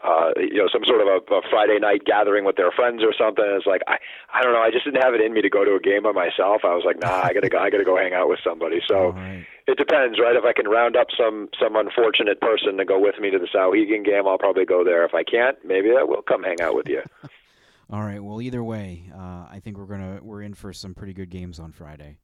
[0.03, 3.15] uh, you know some sort of a, a Friday night gathering with their friends or
[3.15, 3.45] something.
[3.47, 3.97] It's like I
[4.35, 6.03] I don't know I just didn't have it in me to go to a game
[6.03, 6.63] by myself.
[6.65, 8.81] I was like nah I gotta go I gotta go hang out with somebody.
[8.89, 9.47] So right.
[9.67, 10.35] it depends, right?
[10.35, 13.49] If I can round up some some unfortunate person to go with me to the
[13.55, 15.05] Souhegan game, I'll probably go there.
[15.05, 17.03] If I can't, maybe I will come hang out with you.
[17.93, 18.23] All right.
[18.25, 21.61] Well, either way, uh, I think we're gonna we're in for some pretty good games
[21.61, 22.19] on Friday.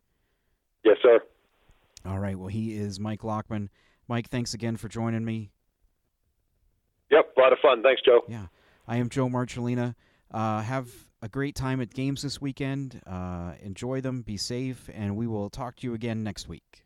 [0.85, 1.21] Yes, sir.
[2.07, 2.39] All right.
[2.39, 3.69] Well, he is Mike Lockman.
[4.09, 5.51] Mike, thanks again for joining me.
[7.11, 7.83] Yep, a lot of fun.
[7.83, 8.23] Thanks, Joe.
[8.29, 8.47] Yeah,
[8.87, 9.95] I am Joe Marcellina.
[10.31, 10.89] Uh, have
[11.23, 13.01] a great time at games this weekend.
[13.07, 14.23] Uh, enjoy them.
[14.23, 16.85] Be safe, and we will talk to you again next week.